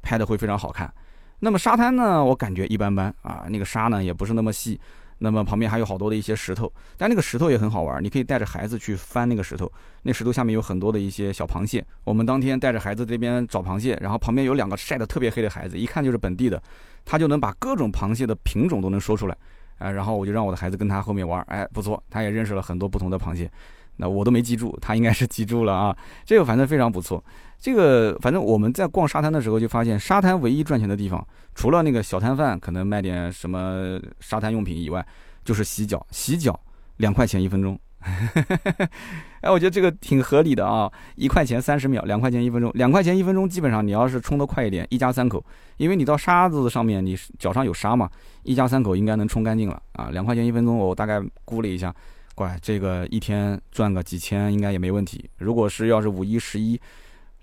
[0.03, 0.93] 拍的会非常好看。
[1.39, 4.79] 那么沙滩呢，我感觉一般般啊，那个沙呢也不是那么细。
[5.17, 9.71] 那么旁边还有好多的一些石头，但那个石头也很好玩，你可以带着孩子去翻那个石头，
[10.03, 11.83] 那石头下面有很多的一些小螃蟹。
[12.03, 16.61] 我们当天带着孩子这边找螃蟹，然后旁边有两个晒得特别黑的孩子，一看就是本地的，
[17.05, 19.37] 他就能把各种螃蟹的品种都能说出来，
[19.77, 23.49] 啊，然后我就让我的孩子跟他后面玩，哎，不错，他也认识了很多不同的螃蟹，
[23.97, 27.23] 那我都没记住，他应该是记住了啊，这个反正非常不错。
[27.57, 31.25] 这个反正我们在逛沙滩的时候就发现，沙滩唯一赚钱的地方，
[31.55, 35.05] 除了那个小摊贩可能卖点什么沙滩用品以外，
[35.43, 36.05] 就是洗脚。
[36.11, 36.59] 洗脚
[36.97, 37.79] 两块钱一分钟，
[39.41, 45.43] 哎，我觉得这个挺合理的啊，一块钱三十秒，两块钱一分钟，两块钱一分钟，基本上你要是冲得快一点，一家三口，
[45.77, 48.09] 因为你到沙子上面，你脚上有沙嘛，
[48.43, 50.09] 一家三口应该能冲干净了啊。
[50.11, 51.93] 两块钱一分钟，我大概估了一下，
[52.35, 55.27] 乖，这个一天赚个几千应该也没问题。
[55.39, 56.79] 如果是要是五一十一。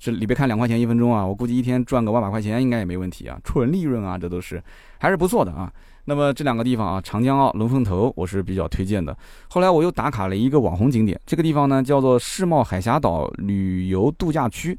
[0.04, 4.60] 这里边看两块钱一分钟啊，我估计一天赚个万把块钱应该也没问题啊，纯利润啊，这都是
[4.98, 5.72] 还是不错的啊。
[6.06, 9.16] 那么这两个地方啊，长江澳、龙凤头，我是比较推荐的。
[9.50, 14.76] 后来我又打卡了一个网红景点，这个地方呢叫做世贸海峡岛旅游度假区，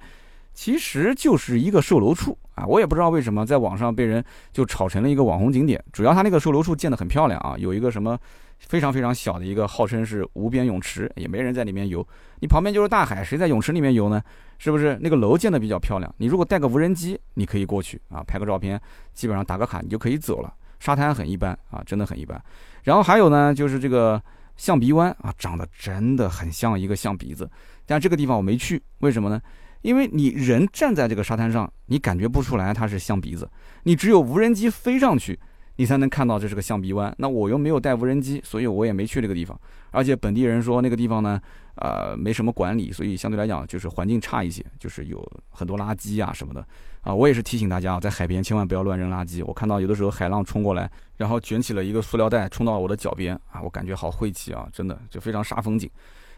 [0.53, 2.65] 其实就是一个售楼处啊。
[2.65, 8.19] 我也不知道为什么在网上被人就炒成了一个网红景点，主要它那个售楼处建得很漂亮啊，有一个什么。
[8.67, 12.05] 非常非常小的一个，号称是无边泳池，也没人在里面游。
[12.39, 14.21] 你旁边就是大海，谁在泳池里面游呢？
[14.57, 14.97] 是不是？
[15.01, 16.13] 那个楼建的比较漂亮。
[16.17, 18.79] 你如果带个无人机，你可以过去啊，拍个照片，
[19.13, 20.53] 基本上打个卡，你就可以走了。
[20.79, 22.41] 沙滩很一般啊，真的很一般。
[22.83, 24.21] 然后还有呢，就是这个
[24.57, 27.49] 象鼻湾啊，长得真的很像一个象鼻子。
[27.85, 29.41] 但这个地方我没去，为什么呢？
[29.81, 33.49] 因为你人站在这个沙滩上，你感觉不出来它是象鼻子，
[33.83, 35.37] 你只有无人机飞上去。
[35.75, 37.13] 你才能看到这是个象鼻湾。
[37.17, 39.59] 那我又没有带无人机，所以我也没去那个地方。
[39.91, 41.39] 而且本地人说那个地方呢，
[41.75, 46.65] 呃，没什么管理，所以相对来讲就是环境差一些，就是有很多垃圾啊什么的。
[47.01, 49.43] 啊，我也是提醒大家啊，在海边千万不要乱扔垃圾。
[49.45, 55.89] 我看到有的时候海浪冲过来，然后卷起了一个塑料袋冲到我的脚边啊，我感觉好晦气啊，真的就非常煞风景。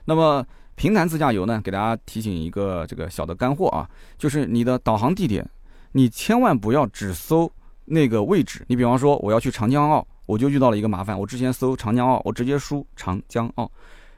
[0.05, 5.47] 那么平潭自驾游呢，给大家提醒一个这个小的干货啊，就是你的导航地点，
[5.91, 7.51] 你千万不要只搜。
[7.85, 11.17] 那个位置，你比方说我要去长江澳，我就遇到了一个麻烦。
[11.17, 13.71] 我之前搜长江澳，我直接输长江澳，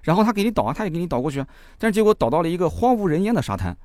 [0.04, 1.48] 然后他给你导啊，他也给你导过去啊，
[1.78, 3.76] 但是结果导到了一个荒无人烟的沙滩，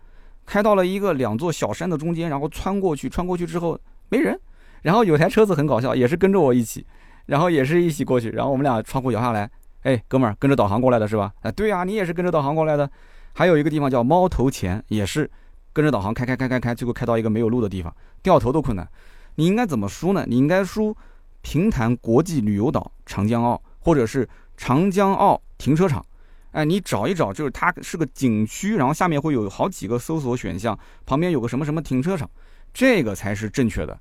[0.46, 3.78] 开到了一个两座小山的中间，然后穿过去，穿过去之后
[4.08, 4.38] 没人，
[4.82, 6.86] 然后有台车子很搞笑，也是跟着我一起，
[7.26, 9.50] 然后也是一起过去，然后我们俩窗户摇下来，
[9.82, 11.32] 哎，哥们儿跟着导航过来的是吧？
[11.42, 12.88] 哎，对啊，你也是跟着导航过来的。
[13.34, 15.28] 还有一个地方叫猫头前，也是
[15.72, 18.86] 跟着导航开开开开开，结果开到一个没有路的地方，掉头都困难。
[19.34, 20.24] 你应该怎么输呢？
[20.28, 20.96] 你应该输
[21.40, 26.04] 平潭国际旅游岛长江澳，或者是长江澳停车场。
[26.52, 32.28] 哎，你找一找，就是它是个景区，然后下面会有好几个搜索选项，旁边有个什么什么停车场，
[32.74, 33.98] 这个才是正确的。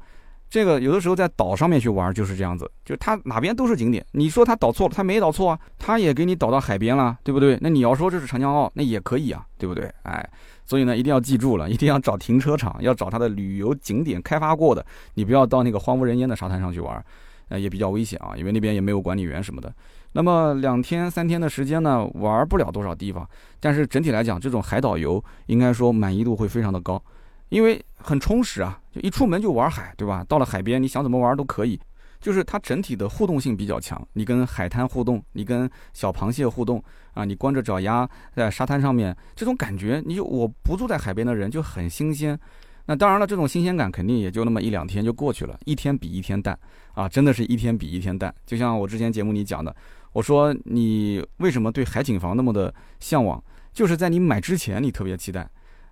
[0.50, 4.06] 这个有的时候在岛上面去玩就是这样子，就是它哪边都是景点。
[4.12, 7.58] 你说它导错了，它没导错啊，它也给你导到海边了，对不对？
[7.62, 9.90] 那你要说这是长江澳，那也可以啊，对不对？
[10.04, 10.30] 哎。
[10.72, 17.04] 所以呢，一定要记住了，一定要找停车场，要找它的旅游景点开发过的，你不要到那个荒无人烟的沙滩上去玩，
[17.50, 19.70] 呃，也比较危险啊，因为那边也没有管理员什么的。
[20.14, 27.04] 那么两天三天的时间呢，玩不了多少地方，但是整体来讲，这种海岛游应该说满意度会非常的高，
[27.50, 30.24] 因为很充实啊，就一出门就玩海，对吧？
[30.24, 31.78] 到了海边，你想怎么玩都可以。
[32.22, 36.82] 就是它整体的互动性比较强，你跟海滩互动，你跟小螃蟹互动
[37.14, 42.40] 啊，你光着脚丫在沙滩上面，这种感觉，你就我不住在海边的人就很新鲜。
[42.86, 46.58] 那当然了，这种新鲜感肯定也就那么一两天就过去了，一天比一天淡
[46.94, 48.34] 啊，真的是一天比一天淡。
[48.46, 49.76] 就像我之前节目里讲的，
[50.14, 53.42] 我说你为什么对海景房那么的向往，
[53.72, 55.48] 就是在你买之前你特别期待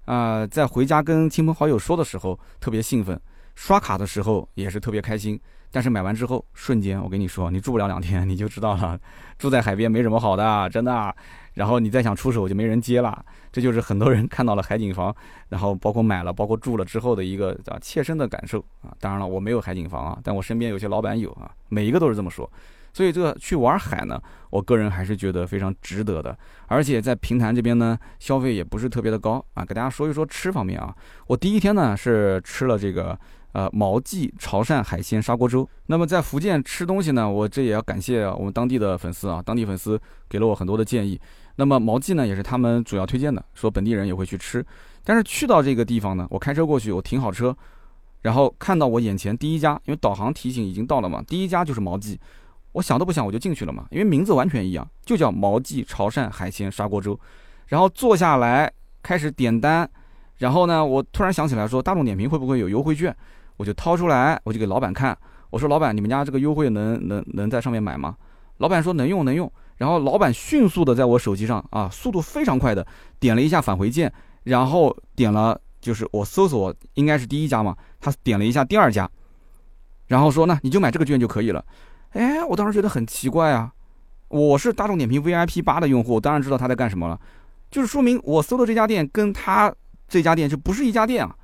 [0.06, 3.20] 啊，在回家跟亲朋好友说的时候特别兴奋，
[3.56, 5.40] 刷卡的时候也是特别开心。
[5.72, 9.00] 但是买完之后，瞬间我跟你说，你住不了两天，你就知道了，
[9.38, 11.16] 住在海边没什么好的，真的。
[11.54, 15.14] 然后你再想出手就没人接了，这就是很多人看到了海景房，
[15.50, 18.96] 然后包括买了，包括住了之后的一个叫切身的感受啊。
[19.00, 22.50] 当然了，我没有海景房啊，但我身边有些老板有啊，每一个都是这么说。
[22.94, 26.36] 所以这个去玩海呢，我个人还是觉得非常值得的。
[26.68, 29.66] 而且在平潭这边呢，消费也不是特别的高啊。
[29.66, 30.96] 给大家说一说吃方面啊，
[31.28, 33.20] 我第一天呢是吃了这个。
[33.52, 35.68] 呃，毛记潮汕海鲜砂锅粥。
[35.88, 41.20] 那么在福建吃东西呢，我这也要感谢我们当地的粉丝啊，当地粉丝给了我很多的建议。
[41.56, 44.64] 那么毛记呢，也是他们主要推荐的，说本地人也会去吃。
[45.04, 47.56] 但是去到这个地方呢，我开车过去，我停好车，
[48.22, 52.20] 然后看到我眼前第一家，因为导航提醒已经到了嘛，第一家就是毛记。
[52.74, 57.20] 我想都不想我就进去了嘛，因为名字完全一样，就叫毛记潮汕海鲜砂锅粥。
[57.68, 58.72] 然后坐下来
[59.02, 59.90] 开始点单。
[60.38, 63.14] 然后呢，我突然想起来说，大众点评会不会有优惠券？
[63.60, 65.16] 我就掏出来，我就给老板看，
[65.50, 68.16] 我说老板，你们家这个优惠能能能在上面买吗？
[68.60, 69.52] 老板说能用能用。
[69.76, 72.88] 然后老板迅速的在我手机上啊，速度非常快的
[73.20, 74.12] 点了一下返回键，
[74.44, 79.10] 然后点了就是我搜索应该是第一家嘛，他点了一下第二家，
[80.08, 81.64] 然后说那你就买这个券就可以了。
[82.12, 83.74] 哎，我当时觉得很奇怪啊，
[84.30, 87.20] 我是大众点评 VIP 八的用户，当然知道他在干什么了，
[87.70, 89.74] 就是说明我搜的这家店跟他
[90.08, 91.36] 这家店就不是一家店啊。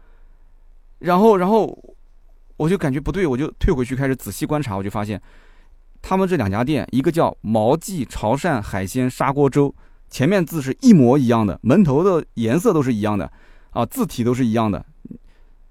[0.99, 1.77] 然后，然后。
[2.57, 5.21] 我就感觉不对，我就退回去开始仔细观察，我就发现，
[6.01, 9.73] 他们这两家店，一个叫毛记潮汕海鲜砂锅粥，
[10.09, 13.31] 前面字是一模一样的，门头的颜色都是一样的，
[13.71, 14.85] 啊，字体都是一样的，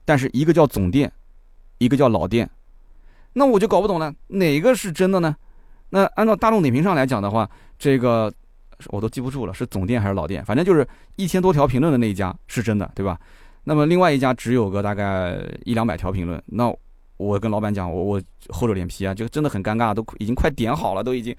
[0.05, 1.11] 但是一个叫总店，
[1.79, 2.51] 一个叫老店，
[3.33, 5.35] 那我就搞不懂了，哪个是真的呢？
[5.91, 8.33] 那按照大众点评上来讲的话，这个
[8.89, 10.45] 我都记不住了，是总店还是老店？
[10.45, 13.19] 反正就是一千多条评论的那一家是真的，对吧？
[13.65, 16.73] 那么另外一家只有个大概一两百条评论，那
[17.17, 21.35] 我跟老板讲，我我厚着脸皮啊，就真的很尴尬，都已经快点好了，都已经。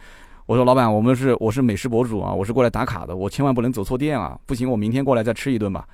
[0.45, 5.87] 我说老板，我们是我是美食博主啊，我是过来打卡的，我千万不能走错店啊，不行，我明天过来再吃一顿吧。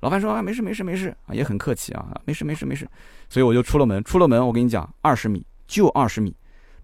[0.00, 2.88] 老板说啊，没事没事没事啊，也很客气啊，没事没事没事。
[3.28, 6.36] 所以我就出了门，出了门，我跟你讲，二十米就二十米，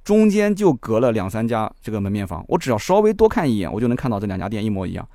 [0.05, 5.07] 中间就隔了两三家这个门面房，我只要稍微多看一眼，我就能看到这两家店一模一样。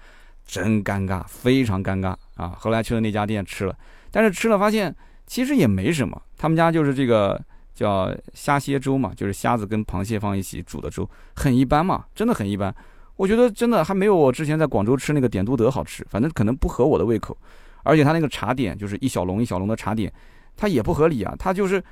[0.45, 2.55] 真尴尬，非常尴尬啊！
[2.57, 3.75] 后来去了那家店吃了，
[4.11, 6.21] 但是吃了发现其实也没什么。
[6.37, 7.41] 他们家就是这个
[7.73, 12.73] 叫虾蟹粥嘛，就是虾子跟螃蟹放一起煮的粥，很一般嘛，真的很一般。
[13.15, 17.37] 我觉得真的还没有我之前在广州吃那个点都德好吃，反正可能不合我的胃口。
[17.83, 20.11] 而且他那个茶点就是一小笼一小笼的茶点，
[20.55, 21.35] 它也不合理啊。
[21.37, 21.83] 它就是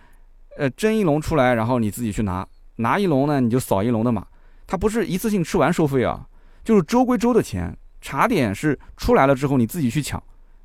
[0.58, 2.48] 呃蒸一笼出来，然后你自己去拿，
[2.78, 4.26] 拿一笼呢你就扫一笼的嘛。
[4.68, 6.26] 它不是一次性吃完收费啊，
[6.64, 7.78] 就是粥归粥的钱。
[8.02, 10.22] 茶点是出来了之后你自己去抢，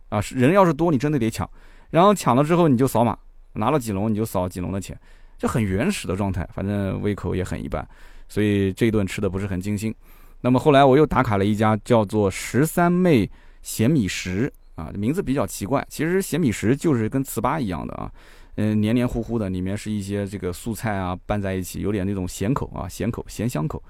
[0.08, 1.48] 啊，人要是多你真的得抢，
[1.90, 3.16] 然后抢了之后你就扫码，
[3.52, 4.98] 拿了几笼你就扫几笼的钱，
[5.38, 7.86] 这很原始的状态，反正胃口也很一般，
[8.28, 9.94] 所以这一顿吃的不是很精心。
[10.40, 13.30] 那么后来我又打卡了一家叫做十三妹
[13.62, 18.10] 咸米食啊，名字比较奇怪，其实咸米食就是跟糍粑一样的啊，
[18.56, 23.82] 嗯，黏黏糊糊的，里面是一些这个素菜啊拌在一起，有点那种咸口啊，咸口咸香口。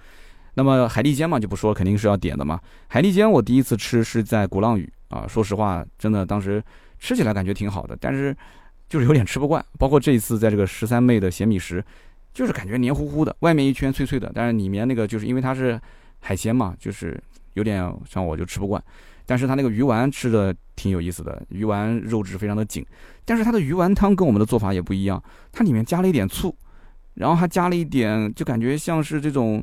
[0.58, 2.58] 那么海蛎煎嘛就不说了，肯定是要点的嘛。
[2.88, 6.64] 海蛎煎我第一次吃是在鼓浪屿啊，说实话，真的当时
[6.98, 8.34] 吃起来感觉挺好的，但是
[8.88, 9.62] 就是有点吃不惯。
[9.78, 11.84] 包括这一次在这个十三妹的咸米食，
[12.32, 15.78] 就是感觉黏糊糊的，外面一圈脆脆的，但是里面那个就是因为它是
[16.20, 18.82] 海鲜嘛，就是有点像我就吃不惯。
[19.26, 22.82] 但是它那个鱼丸吃的挺有意思的，鱼丸肉质非常的紧，
[23.26, 26.56] 但是它的鱼丸汤跟我们的做法也不一样，它里面加了一点醋，
[27.12, 29.62] 然后还加了一点，就感觉像是这种。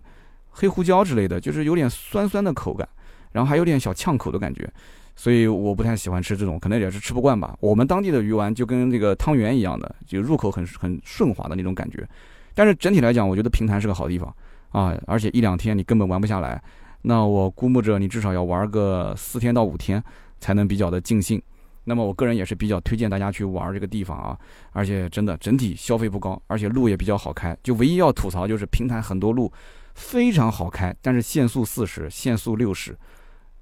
[0.54, 2.88] 黑胡椒之类的，就是有点酸酸的口感，
[3.32, 4.72] 然后还有点小呛口的感觉，
[5.16, 7.58] 所以我不太喜欢吃这种，可能也是吃不惯吧。
[7.60, 12.08] 我们当地的鱼丸就跟这个汤圆一样的，就入口很很顺滑的那种感觉。
[12.54, 14.34] 但是整体来讲，我觉得平潭是个好地方
[14.70, 16.62] 啊，而且一两天你根本玩不下来。
[17.02, 20.02] 那我估摸着你至少要玩个四天到五天
[20.40, 21.42] 才能比较的尽兴。
[21.84, 24.38] 那么我个人也是比较推荐大家去玩这个地方啊，
[24.72, 27.58] 而且真的整体消费不高，而且路也比较好开。
[27.62, 29.52] 就唯一要吐槽就是平潭很多路。
[29.94, 32.98] 非常好开，但是限速四十，限速六十，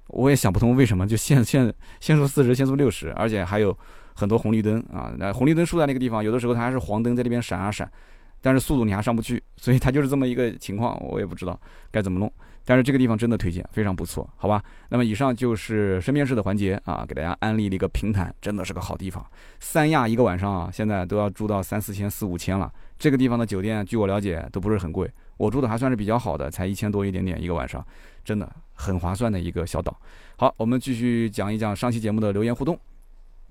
[0.08, 3.76] 我也想不通为什么就限 限限速四十，限速六十，而且还有
[4.14, 7.90] 很多红绿灯啊，那红绿灯竖在那个地方，有的时候它还是黄灯在那边闪啊闪，
[8.40, 11.58] 但是速度你还上不去， 所以它就是这么一个情况，我也不知道
[11.90, 12.32] 该怎么弄。
[12.64, 14.62] 但是这个地方真的推荐，非常不错，好吧？
[14.88, 19.26] 那么以上就是身边事的环节啊，给大家安利了一个平潭，真的是个好地方。
[19.58, 22.72] 三亚一个晚上啊，现在都要住到三四千、四五千了。
[23.00, 25.10] 这个地方的酒店，据我了解都不是很贵。
[25.36, 27.84] 我住的还算是比较好的，才一千多一点点一个晚上，
[28.24, 29.96] 真的很划算的一个小岛。
[30.36, 32.78] 好，我们继续讲一讲上期节目的留言互动。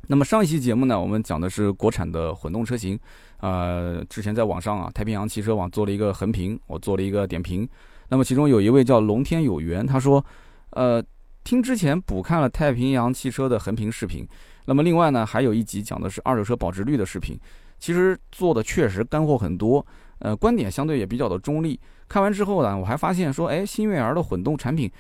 [0.08, 3.00] 那么上一期节目呢，我们讲的是国产的混动车型，
[3.40, 7.68] 呃，之前在网上啊，太平洋汽车网做了一个横评，我做了一个点评。
[8.10, 10.24] 那么其中有一位叫龙天有缘，他说，
[10.72, 11.02] 呃，
[11.44, 14.28] 听之前补看了太平洋汽车的横评视频，
[14.66, 17.40] 那么另外呢，还有一集讲的是二手车保值率的视频，
[17.80, 19.86] 其实做的确实干货很多。
[20.22, 21.80] 呃，观点相对也比较的中立。
[22.08, 24.92] 看完之后呢，我还发现说，哎，新悦儿的混动产品，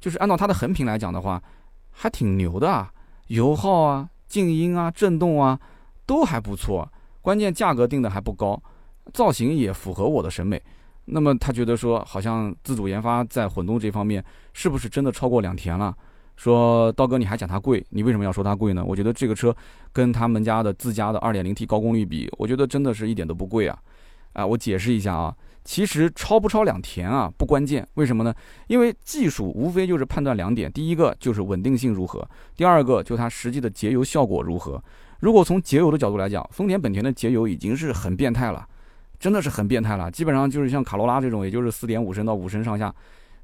[0.00, 1.42] 就是按照它的横屏来讲的话，
[1.90, 2.92] 还挺牛的啊，
[3.28, 5.58] 油耗啊、静音啊、震动啊，
[6.06, 6.90] 都还不错。
[7.20, 8.60] 关键价格定的还不高，
[9.12, 10.62] 造型也符合我的审美。
[11.06, 15.94] 那么他觉得说，好像自主研发在混动这方面是不是真的超过两田了？
[16.36, 18.84] 说刀哥你还讲它贵，你为什么要说它贵呢？
[18.84, 19.54] 我觉得这个车
[19.92, 23.76] 跟他们家的自家的 2.0T 高功率比，我觉得真的是一点都不贵啊。
[24.38, 25.34] 啊，我解释一下啊，
[25.64, 28.32] 其实超不超两田啊不关键，为什么呢？
[28.68, 32.24] 因为技术无非就是判断两点，第一个就是稳定性如何，
[32.56, 34.80] 第二个就它实际的节油效果如何。
[35.18, 38.64] 如果从节油的角度来讲，丰田、本田的节油已经是很变态了，
[39.18, 42.94] 真的是很变态了，基本上就是像卡罗拉这种，也就是四点五升到五升上下。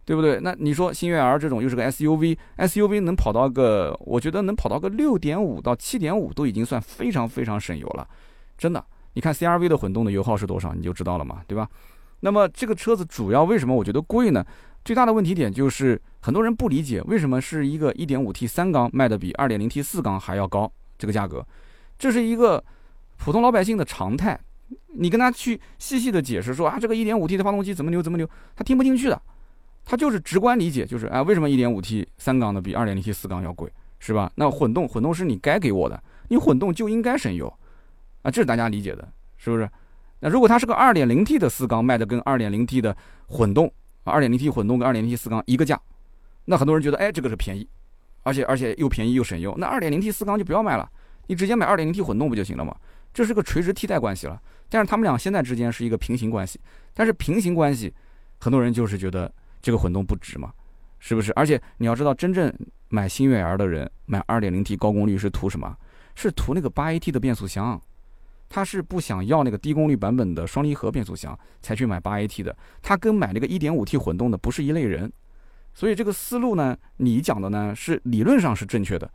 [0.06, 0.38] 对不对？
[0.42, 8.06] 那你说星越 R 这种又是个 SUV，SUV 能跑到个，我觉得能跑到个六点五到七点五都已经算非常非常省油了，
[8.58, 8.84] 真的。
[9.14, 11.68] 你看 CRV 的混动的油耗是多少，你就知道了嘛，对吧？
[12.20, 14.44] 那么这个车子主要为什么我觉得贵呢？
[14.84, 21.46] 最大的问题点就是很多人不理解为什么是一个 1.5T 三缸卖的比 2.0T 四缸还要高这个价格，
[21.98, 22.62] 这是一个
[23.16, 24.38] 普通老百姓的常态。
[24.96, 29.20] 你跟他去细细的解释说啊，这个 1.5T 的发动机怎么牛怎么牛，他听不进去的。
[29.84, 34.32] 他就是直观理解，就是哎，为什么 1.5T 三缸的比 2.0T 四缸要贵，是吧？
[34.36, 37.52] 那混动，混动是你该给我的，你混动就应该省油，
[38.24, 39.70] 啊，这是大家理解的，是不是？
[40.18, 42.96] 那如果它是个 2.0T 的四缸卖的跟 2.0T 的
[43.28, 43.72] 混动
[44.04, 45.80] ，2.0T 混动跟 2.0T 四缸一个价，
[46.46, 47.68] 那很多人觉得哎，这个是便宜，
[48.24, 50.90] 而且而且又便宜又省油，那 2.0T 四缸就不要卖了，
[51.28, 52.74] 你直接买 2.0T 混动不就行了吗？
[53.12, 54.42] 这是个垂直替代关系了。
[54.68, 56.58] 但是他们俩现在之间是一个平行关系，
[56.92, 57.94] 但是平行关系，
[58.40, 59.32] 很多人就是觉得。
[59.64, 60.52] 这个混动不值嘛，
[60.98, 61.32] 是不是？
[61.32, 62.52] 而且你要知道，真正
[62.90, 65.74] 买星越 L 的人买 2.0T 高功率是图什么？
[66.14, 67.80] 是图那个 8AT 的变速箱，
[68.54, 72.56] 他是不想要那个低功率版本的双离合变速箱才去买 8AT 的。
[72.80, 75.12] 他跟买那个 1.5T 混动的不是一类人，
[75.74, 79.10] 所以这个思路呢，你讲的呢是理论上是正确的，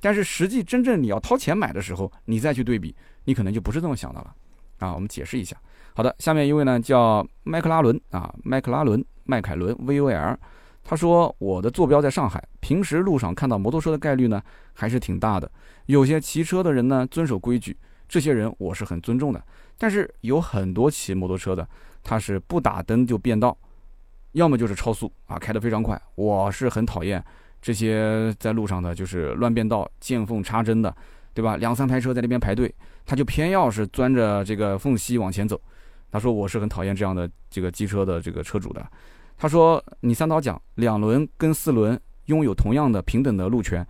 [0.00, 4.32] 但是实际真正你要掏钱买的时候，你再去对比，你可能就不是这么想的了。
[4.78, 5.56] 啊，我们解释一下。
[5.96, 9.04] 好的，下面一位呢叫麦克拉伦啊，麦克拉伦。
[9.26, 10.36] 迈凯伦 VOL，
[10.82, 14.38] 他说我的坐标在上海，平时路上看到摩托车的概率呢
[14.74, 15.50] 还是挺大的。
[15.86, 17.74] 有些骑车的人呢遵守规矩，
[18.08, 19.42] 这些人我是很尊重的。
[19.76, 21.68] 但是有很多骑摩托车的，
[22.02, 23.56] 他是不打灯就变道，
[24.32, 26.00] 要么就是超速啊，开得非常快。
[26.14, 27.22] 我是很讨厌
[27.60, 30.94] 这些在路上的，就是乱变道、见缝插针的，
[31.32, 31.56] 对吧？
[31.56, 32.72] 两三排车在那边排队，
[33.04, 35.60] 他就偏要是钻着这个缝隙往前走。
[36.10, 38.86] 他说我是很讨厌这样的这个机车的这个车主的。
[39.36, 43.84] 他说：“你三刀讲两轮跟四轮拥有同样的平等的路权，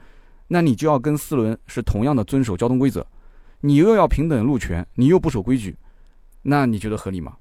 [0.49, 3.07] 那你就要跟四轮是同样的遵守交通规则。
[3.67, 5.75] 你又要平等路权，你又不守规矩，
[6.43, 7.35] 那你觉得合理吗？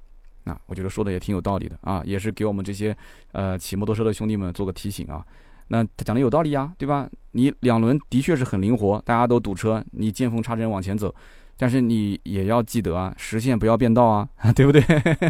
[0.44, 2.96] 啊，我觉得说的也挺有道理的啊，也是给我们这些
[3.32, 5.22] 呃骑摩托车的兄弟们做个提醒啊。
[5.68, 7.06] 那他讲的有道理呀，对吧？
[7.32, 11.14] 你两轮的确是很灵活，大家都堵车，你见缝插针往前走。”
[11.56, 14.80] 但是你也要记得啊，实线不要变道啊， 对不对？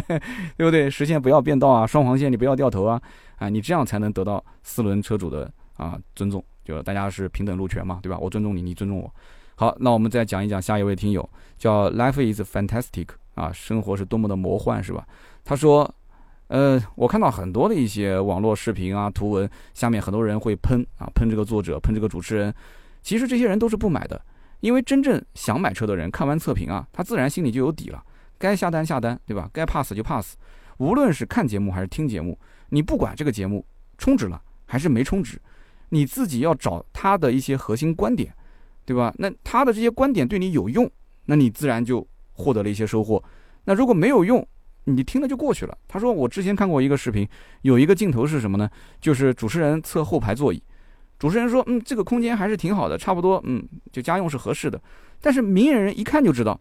[0.57, 0.89] 对不对？
[0.89, 3.01] 实线不要变道啊，双黄线你不要掉头啊，
[3.35, 8.17] 啊，你这样才能得到四轮车主的啊尊重，就大家是平等路权嘛，对吧？
[8.17, 9.13] 我尊重你，你尊重我。
[9.55, 11.27] 好，那我们再讲一讲下一位听友，
[11.57, 15.07] 叫 Life is fantastic 啊，生活是多么的魔幻，是吧？
[15.45, 15.89] 他说，
[16.47, 22.53] 呃，我看到很多的一些网络视频啊、图文，下面很多人会喷啊，喷这个作者，喷这个主持人，
[23.01, 24.21] 其实这些人都是不买的。
[24.59, 28.03] 因为真正想买车的人，看完测评啊，他自然心里就有底了，
[28.37, 29.49] 该下单下单，对吧？
[29.53, 30.35] 该 pass 就 pass。
[30.77, 32.37] 无论是看节目还是听节目，
[32.69, 33.65] 你不管这个节目
[33.97, 35.39] 充值了还是没充值，
[35.89, 38.33] 你自己要找他的一些核心观点，
[38.85, 39.13] 对吧？
[39.17, 40.89] 那他的这些观点对你有用，
[41.25, 43.21] 那你自然就获得了一些收获。
[43.65, 44.47] 那如果没有用，
[44.83, 45.75] 你听了就过去了。
[45.87, 47.27] 他说我之前看过一个视频，
[47.63, 48.69] 有一个镜头是什么呢？
[49.01, 50.61] 就是主持人侧后排座椅。
[51.17, 54.79] 主持人说：“嗯，这个空间还是挺好的，差不多，嗯，就家用是合适的。
[55.21, 56.59] 但是明眼人一看就知道，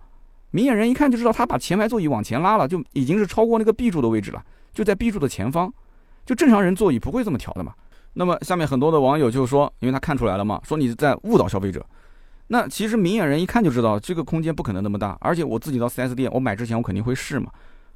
[0.52, 5.70] 明眼人一看就知道，他把前排座椅往前拉了，就已经是超过那个 B 柱的位置了，就在 B 柱的前方。
[6.24, 7.74] 就正常人座椅不会这么调的嘛。
[8.14, 11.84] 那么下面很多的网友就说，因为他看出来了嘛，说你在误导消费者。
[12.48, 17.50] 那其实明眼人一看就知道，这个空间不可能那么大，而且我自己到 4S 店，我买之前我肯定会试嘛。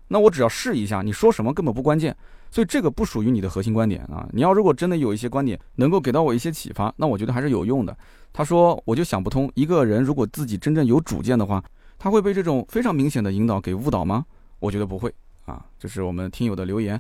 [0.09, 2.16] 那我只要试一下，你说什么根本不关键。”
[2.51, 4.26] 所以这个不属于你的核心观点啊！
[4.32, 7.94] 你要如果真的有一些观点能够给到我一些启发，那我觉得还是有用的。
[8.32, 11.62] 他说，我就想不通，一个人如果自己真正有主见的话，
[11.99, 14.24] 他会被这种非常明显的引导给误导吗？
[14.61, 15.62] 我觉得不会啊。
[15.78, 16.99] 这是我们听友的留言。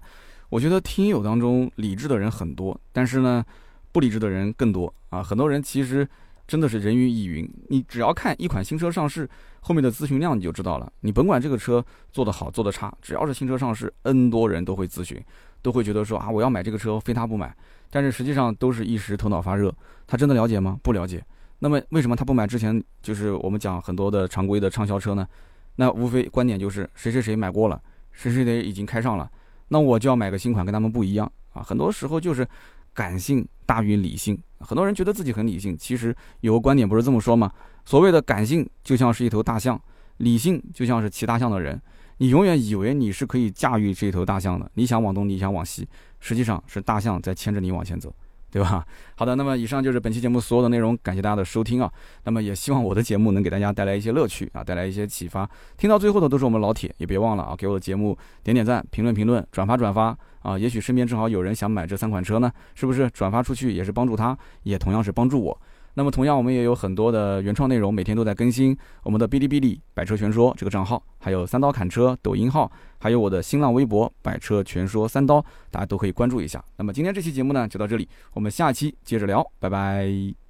[0.50, 3.42] 我觉得听友当中理智的人很多，但是呢，
[3.90, 5.22] 不理智的人更多啊。
[5.22, 6.06] 很多人其实。
[6.48, 9.28] 真的是人云亦云，你只要看一款新车上市
[9.60, 10.90] 后面的咨询量，你就知道了。
[11.00, 15.22] 你甭管这个车做得好做得差，只要是新车上市，N 多人都会咨询，
[15.60, 17.54] 都会觉得说啊，我要买这个车，非他不买。
[17.90, 19.72] 但是实际上都是一时头脑发热，
[20.06, 20.80] 他真的了解吗？
[20.82, 21.22] 不了解。
[21.58, 25.28] 那么为什么他不买之前就是我们讲很多的常规的畅销车呢？
[25.76, 27.78] 那无非观点就是谁谁谁买过了，
[28.10, 29.30] 谁谁谁已经开上了，
[29.68, 31.62] 那我就要买个新款跟他们不一样啊。
[31.62, 32.48] 很多时候就是
[32.94, 34.38] 感性大于理性。
[34.60, 37.50] 很多人觉得自己很理性，其实有个观点不是这么说吗？
[37.84, 39.80] 所谓的感性就像是一头大象，
[40.18, 41.80] 理性就像是骑大象的人。
[42.18, 45.86] 你永远以为你是可以驾驭这头大象的，你想往东，你想往西，
[46.20, 48.14] 实际上是大象在牵着你往前走。
[48.50, 48.82] 对吧？
[49.14, 51.92] 好的，那么以上就是本期节目所有的内容，感谢大家的收听啊。
[52.24, 55.46] 那么也希望我的节目能给大家带来一些乐趣啊，带来一些启发。
[55.76, 60.58] 听到最后的都是我们老铁，也别忘了啊，给我的节目点点赞、评论评论、转发转发啊。
[60.58, 63.08] 也许身边正好有人想买这三款车呢，是不是？
[63.10, 65.60] 转发出去也是帮助他，也同样是帮助我。
[65.94, 68.76] 那么同样，我们也有很多的原创内容，每天都在更新。
[69.02, 72.70] 我们的哔哩哔哩“百车全说”这个账号，还有三刀砍车抖音号，
[73.00, 76.64] 还有我的新浪微博“百车全说三刀”，大家都可以关注一下。
[76.76, 80.47] 那么今天这期节目呢，就到这里，我们下期接着聊，拜拜。